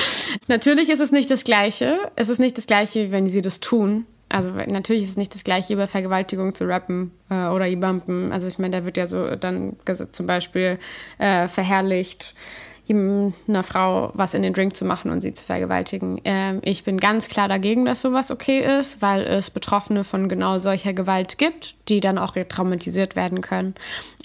[0.47, 2.11] Natürlich ist es nicht das Gleiche.
[2.15, 4.05] Es ist nicht das Gleiche, wenn sie das tun.
[4.29, 8.31] Also natürlich ist es nicht das Gleiche, über Vergewaltigung zu rappen äh, oder E-Bumpen.
[8.31, 9.77] Also ich meine, da wird ja so dann
[10.11, 10.79] zum Beispiel
[11.19, 12.33] äh, verherrlicht
[12.93, 16.21] einer Frau was in den Drink zu machen und sie zu vergewaltigen.
[16.23, 20.59] Ähm, ich bin ganz klar dagegen, dass sowas okay ist, weil es Betroffene von genau
[20.59, 23.73] solcher Gewalt gibt, die dann auch traumatisiert werden können.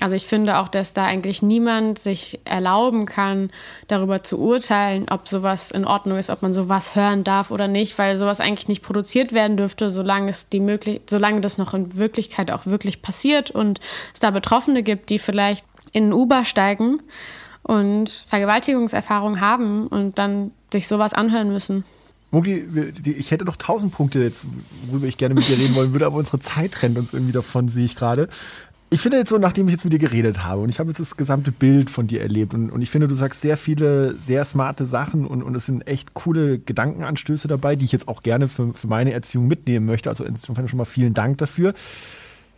[0.00, 3.50] Also ich finde auch, dass da eigentlich niemand sich erlauben kann,
[3.88, 7.98] darüber zu urteilen, ob sowas in Ordnung ist, ob man sowas hören darf oder nicht,
[7.98, 11.96] weil sowas eigentlich nicht produziert werden dürfte, solange es die möglich solange das noch in
[11.96, 13.80] Wirklichkeit auch wirklich passiert und
[14.12, 17.00] es da Betroffene gibt, die vielleicht in ein Uber steigen
[17.62, 21.84] und Vergewaltigungserfahrung haben und dann sich sowas anhören müssen.
[22.30, 22.64] Mugi,
[23.04, 24.46] ich hätte noch tausend Punkte jetzt,
[24.86, 27.68] worüber ich gerne mit dir reden wollen würde, aber unsere Zeit rennt uns irgendwie davon,
[27.68, 28.28] sehe ich gerade.
[28.92, 30.98] Ich finde jetzt so, nachdem ich jetzt mit dir geredet habe und ich habe jetzt
[30.98, 34.44] das gesamte Bild von dir erlebt und, und ich finde, du sagst sehr viele, sehr
[34.44, 38.48] smarte Sachen und, und es sind echt coole Gedankenanstöße dabei, die ich jetzt auch gerne
[38.48, 40.08] für, für meine Erziehung mitnehmen möchte.
[40.08, 41.74] Also insofern schon mal vielen Dank dafür.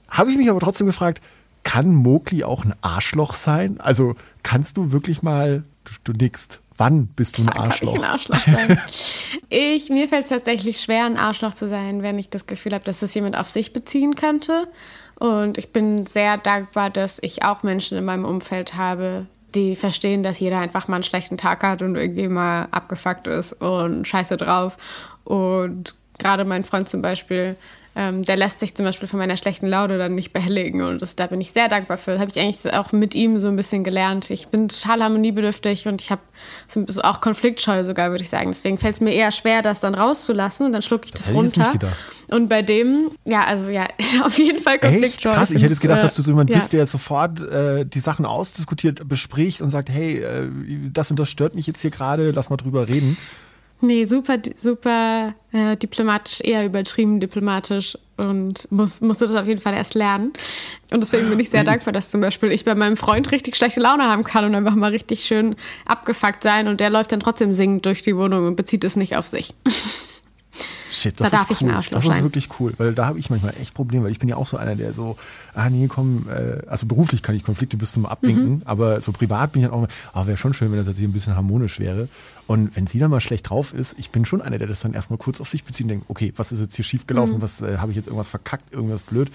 [0.08, 1.22] Habe ich mich aber trotzdem gefragt,
[1.64, 3.80] kann Mowgli auch ein Arschloch sein?
[3.80, 7.94] Also kannst du wirklich mal, du, du nickst, wann bist du ein Arschloch?
[7.94, 8.78] Kann ich ein Arschloch sein?
[9.48, 12.84] ich, mir fällt es tatsächlich schwer, ein Arschloch zu sein, wenn ich das Gefühl habe,
[12.84, 14.68] dass es jemand auf sich beziehen könnte.
[15.16, 20.22] Und ich bin sehr dankbar, dass ich auch Menschen in meinem Umfeld habe, die verstehen,
[20.22, 24.36] dass jeder einfach mal einen schlechten Tag hat und irgendwie mal abgefuckt ist und scheiße
[24.36, 24.76] drauf.
[25.24, 27.56] Und gerade mein Freund zum Beispiel
[27.94, 30.82] ähm, der lässt sich zum Beispiel von meiner schlechten Laune dann nicht behelligen.
[30.82, 32.12] Und das, da bin ich sehr dankbar für.
[32.12, 34.30] Das habe ich eigentlich auch mit ihm so ein bisschen gelernt.
[34.30, 36.22] Ich bin total harmoniebedürftig und ich habe
[36.68, 38.50] so auch konfliktscheu sogar, würde ich sagen.
[38.50, 41.34] Deswegen fällt es mir eher schwer, das dann rauszulassen und dann schlucke ich das, das
[41.34, 41.66] runter.
[41.66, 41.96] Ich gedacht.
[42.28, 43.86] Und bei dem, ja, also ja,
[44.24, 45.28] auf jeden Fall konfliktscheu.
[45.28, 45.38] Echt?
[45.38, 46.56] Krass, ich hätte es gedacht, dass du so jemand ja.
[46.56, 50.48] bist, der sofort äh, die Sachen ausdiskutiert, bespricht und sagt, hey, äh,
[50.90, 53.18] das und das stört mich jetzt hier gerade, lass mal drüber reden.
[53.84, 59.74] Nee, super, super äh, diplomatisch, eher übertrieben diplomatisch und muss, musste das auf jeden Fall
[59.74, 60.32] erst lernen.
[60.92, 63.80] Und deswegen bin ich sehr dankbar, dass zum Beispiel ich bei meinem Freund richtig schlechte
[63.80, 67.54] Laune haben kann und einfach mal richtig schön abgefuckt sein und der läuft dann trotzdem
[67.54, 69.52] singend durch die Wohnung und bezieht es nicht auf sich.
[70.92, 71.72] Shit, das da ist cool.
[71.90, 74.36] das ist wirklich cool, weil da habe ich manchmal echt Probleme, weil ich bin ja
[74.36, 75.16] auch so einer, der so,
[75.54, 78.62] ah nee, komm, äh, also beruflich kann ich Konflikte bis zum Abwinken, mhm.
[78.66, 81.08] aber so privat bin ich dann auch, ah, wäre schon schön, wenn das jetzt hier
[81.08, 82.08] ein bisschen harmonisch wäre.
[82.46, 84.92] Und wenn sie dann mal schlecht drauf ist, ich bin schon einer, der das dann
[84.92, 87.42] erstmal kurz auf sich bezieht und denkt, okay, was ist jetzt hier schiefgelaufen, mhm.
[87.42, 89.30] was äh, habe ich jetzt irgendwas verkackt, irgendwas blöd.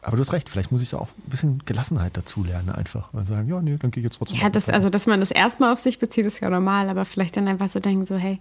[0.00, 3.12] Aber du hast recht, vielleicht muss ich da auch ein bisschen Gelassenheit dazu lernen, einfach.
[3.12, 4.40] Und sagen, ja, nee, dann gehe ich jetzt trotzdem.
[4.40, 7.36] Ja, das, also, dass man das erstmal auf sich bezieht, ist ja normal, aber vielleicht
[7.36, 8.38] dann einfach so denken, so, hey,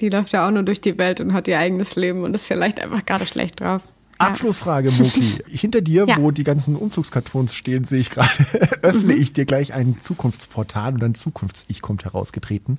[0.00, 2.46] die läuft ja auch nur durch die Welt und hat ihr eigenes Leben und ist
[2.46, 3.82] vielleicht einfach gerade schlecht drauf.
[4.18, 5.38] Abschlussfrage, Moki.
[5.48, 6.16] Hinter dir, ja.
[6.18, 8.30] wo die ganzen Umzugskartons stehen, sehe ich gerade,
[8.82, 9.20] öffne mhm.
[9.20, 12.78] ich dir gleich ein Zukunftsportal und ein Zukunfts-Ich kommt herausgetreten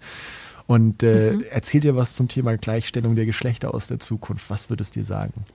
[0.66, 1.46] und äh, mhm.
[1.50, 4.50] erzähl dir was zum Thema Gleichstellung der Geschlechter aus der Zukunft.
[4.50, 5.46] Was würde es dir sagen?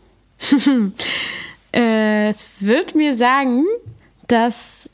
[1.73, 3.65] äh, es wird mir sagen,
[4.29, 4.91] dass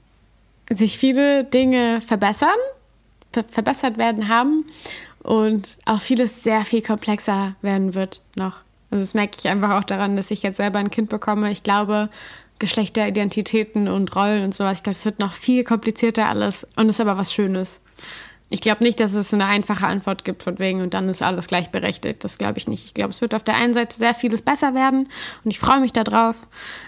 [0.70, 2.48] sich viele Dinge verbessern,
[3.32, 4.64] ver verbessert werden haben
[5.22, 8.56] und auch vieles sehr viel komplexer werden wird noch.
[8.90, 11.50] Also das merke ich einfach auch daran, dass ich jetzt selber ein Kind bekomme.
[11.50, 12.08] Ich glaube,
[12.58, 17.00] Geschlechteridentitäten und Rollen und sowas, ich glaube, es wird noch viel komplizierter alles und ist
[17.00, 17.80] aber was Schönes.
[18.50, 21.48] Ich glaube nicht, dass es eine einfache Antwort gibt von wegen und dann ist alles
[21.48, 22.24] gleichberechtigt.
[22.24, 22.86] Das glaube ich nicht.
[22.86, 25.08] Ich glaube, es wird auf der einen Seite sehr vieles besser werden
[25.44, 26.36] und ich freue mich darauf.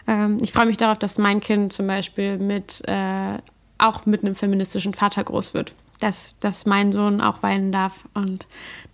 [0.07, 3.39] Ähm, ich freue mich darauf, dass mein Kind zum Beispiel mit äh,
[3.77, 8.47] auch mit einem feministischen Vater groß wird dass, dass mein Sohn auch weinen darf und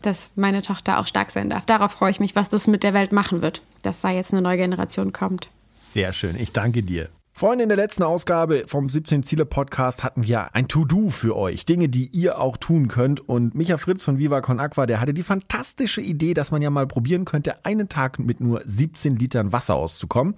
[0.02, 1.64] dass meine Tochter auch stark sein darf.
[1.66, 4.42] Darauf freue ich mich, was das mit der Welt machen wird, dass da jetzt eine
[4.42, 5.48] neue Generation kommt.
[5.72, 7.09] Sehr schön, ich danke dir.
[7.38, 11.66] Freunde, in der letzten Ausgabe vom 17 Ziele Podcast hatten wir ein To-Do für euch.
[11.66, 13.28] Dinge, die ihr auch tun könnt.
[13.28, 16.70] Und Micha Fritz von Viva Con Aqua, der hatte die fantastische Idee, dass man ja
[16.70, 20.34] mal probieren könnte, einen Tag mit nur 17 Litern Wasser auszukommen.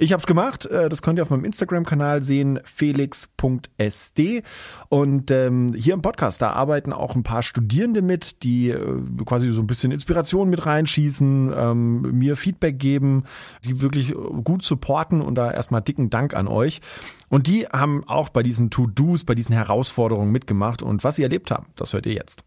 [0.00, 0.64] Ich habe es gemacht.
[0.64, 4.42] Äh, das könnt ihr auf meinem Instagram-Kanal sehen, felix.sd.
[4.88, 9.50] Und ähm, hier im Podcast, da arbeiten auch ein paar Studierende mit, die äh, quasi
[9.50, 13.24] so ein bisschen Inspiration mit reinschießen, ähm, mir Feedback geben,
[13.66, 16.80] die wirklich gut supporten und da erstmal dicken Dank an euch.
[17.28, 20.82] Und die haben auch bei diesen To-Dos, bei diesen Herausforderungen mitgemacht.
[20.82, 22.42] Und was sie erlebt haben, das hört ihr jetzt.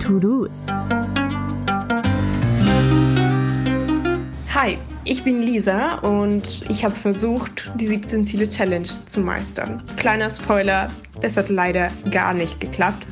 [0.00, 0.66] To-Dos.
[4.54, 9.82] Hi, ich bin Lisa und ich habe versucht, die 17 Ziele Challenge zu meistern.
[9.96, 10.86] Kleiner Spoiler,
[11.20, 13.04] das hat leider gar nicht geklappt.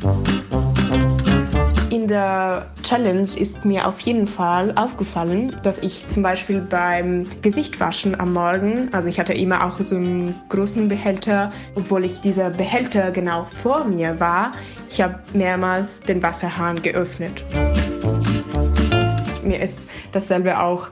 [1.91, 8.21] In der Challenge ist mir auf jeden Fall aufgefallen, dass ich zum Beispiel beim Gesichtwaschen
[8.21, 13.11] am Morgen, also ich hatte immer auch so einen großen Behälter, obwohl ich dieser Behälter
[13.11, 14.53] genau vor mir war,
[14.89, 17.45] ich habe mehrmals den Wasserhahn geöffnet.
[19.43, 20.87] Mir ist dasselbe auch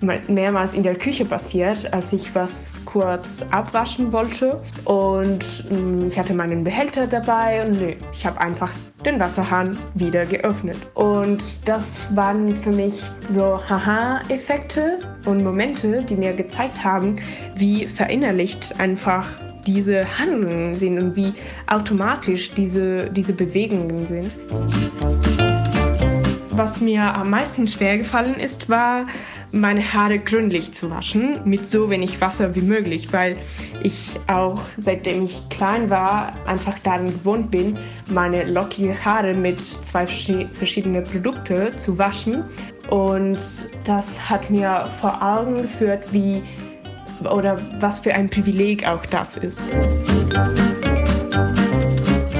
[0.00, 6.34] mehrmals in der Küche passiert, als ich was kurz abwaschen wollte und mm, ich hatte
[6.34, 8.70] meinen Behälter dabei und nee, ich habe einfach
[9.04, 10.78] den Wasserhahn wieder geöffnet.
[10.94, 17.16] Und das waren für mich so Haha-Effekte und Momente, die mir gezeigt haben,
[17.56, 19.26] wie verinnerlicht einfach
[19.66, 21.32] diese Handlungen sind und wie
[21.66, 24.30] automatisch diese, diese Bewegungen sind.
[26.50, 29.06] Was mir am meisten schwer gefallen ist, war
[29.54, 33.36] meine Haare gründlich zu waschen, mit so wenig Wasser wie möglich, weil
[33.82, 37.78] ich auch seitdem ich klein war einfach daran gewohnt bin,
[38.12, 42.44] meine lockigen Haare mit zwei verschiedenen Produkten zu waschen.
[42.90, 43.38] Und
[43.84, 46.42] das hat mir vor Augen geführt, wie
[47.22, 49.62] oder was für ein Privileg auch das ist.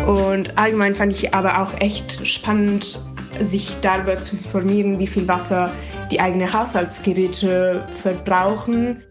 [0.07, 2.99] Und allgemein fand ich aber auch echt spannend,
[3.41, 5.71] sich darüber zu informieren, wie viel Wasser
[6.11, 9.03] die eigenen Haushaltsgeräte verbrauchen.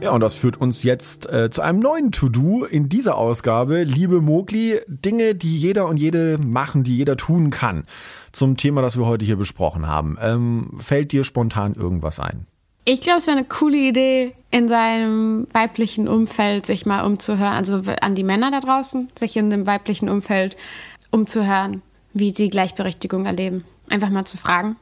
[0.00, 3.82] Ja, und das führt uns jetzt äh, zu einem neuen To-Do in dieser Ausgabe.
[3.82, 7.84] Liebe Mogli, Dinge, die jeder und jede machen, die jeder tun kann.
[8.30, 10.18] Zum Thema, das wir heute hier besprochen haben.
[10.20, 12.46] Ähm, fällt dir spontan irgendwas ein?
[12.84, 17.82] Ich glaube, es wäre eine coole Idee, in seinem weiblichen Umfeld sich mal umzuhören, also
[18.00, 20.56] an die Männer da draußen, sich in dem weiblichen Umfeld
[21.10, 23.64] umzuhören, wie sie Gleichberechtigung erleben.
[23.88, 24.76] Einfach mal zu fragen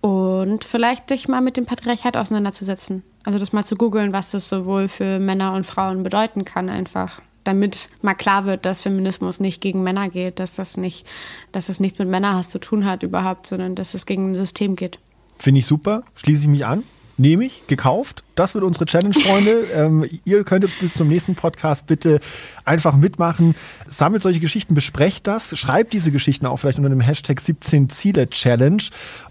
[0.00, 3.02] und vielleicht sich mal mit dem Patriarchat auseinanderzusetzen.
[3.24, 7.20] Also das mal zu googeln, was das sowohl für Männer und Frauen bedeuten kann, einfach.
[7.44, 11.06] Damit mal klar wird, dass Feminismus nicht gegen Männer geht, dass das nicht,
[11.52, 14.76] dass das nichts mit Männerhass zu tun hat überhaupt, sondern dass es gegen ein System
[14.76, 14.98] geht.
[15.36, 16.84] Finde ich super, schließe ich mich an
[17.18, 18.24] nehme ich, gekauft.
[18.38, 19.66] Das wird unsere Challenge, Freunde.
[19.74, 22.20] ähm, ihr könnt jetzt bis zum nächsten Podcast bitte
[22.64, 23.56] einfach mitmachen.
[23.88, 28.30] Sammelt solche Geschichten, besprecht das, schreibt diese Geschichten auch vielleicht unter dem Hashtag 17 Ziele
[28.30, 28.80] Challenge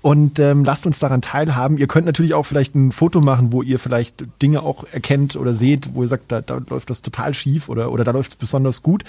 [0.01, 1.78] und ähm, lasst uns daran teilhaben.
[1.78, 5.53] Ihr könnt natürlich auch vielleicht ein Foto machen, wo ihr vielleicht Dinge auch erkennt oder
[5.53, 8.36] seht, wo ihr sagt, da, da läuft das total schief oder, oder da läuft es
[8.36, 9.05] besonders gut.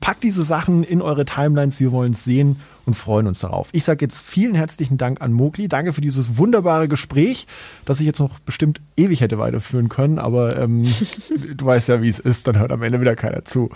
[0.00, 3.68] Packt diese Sachen in eure Timelines, wir wollen es sehen und freuen uns darauf.
[3.72, 5.68] Ich sage jetzt vielen herzlichen Dank an Mogli.
[5.68, 7.46] Danke für dieses wunderbare Gespräch,
[7.84, 10.82] das ich jetzt noch bestimmt ewig hätte weiterführen können, aber ähm,
[11.56, 13.70] du weißt ja, wie es ist, dann hört am Ende wieder keiner zu.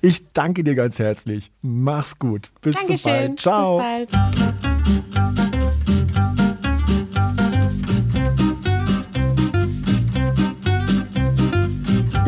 [0.00, 1.52] Ich danke dir ganz herzlich.
[1.60, 2.48] Mach's gut.
[2.62, 3.12] Bis Dankeschön.
[3.12, 3.40] bald.
[3.40, 3.78] Ciao.
[3.78, 4.38] Bis bald.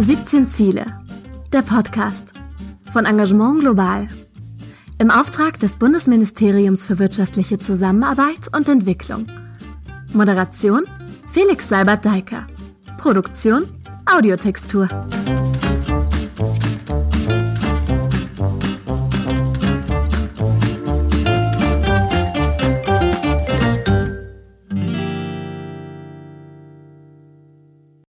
[0.01, 0.87] »17 Ziele«,
[1.53, 2.35] der Podcast
[2.91, 4.09] von Engagement Global.
[4.99, 9.27] Im Auftrag des Bundesministeriums für wirtschaftliche Zusammenarbeit und Entwicklung.
[10.13, 10.85] Moderation
[11.33, 12.49] Felix Seibert-Deiker.
[13.01, 13.67] Produktion
[14.05, 14.87] Audiotextur.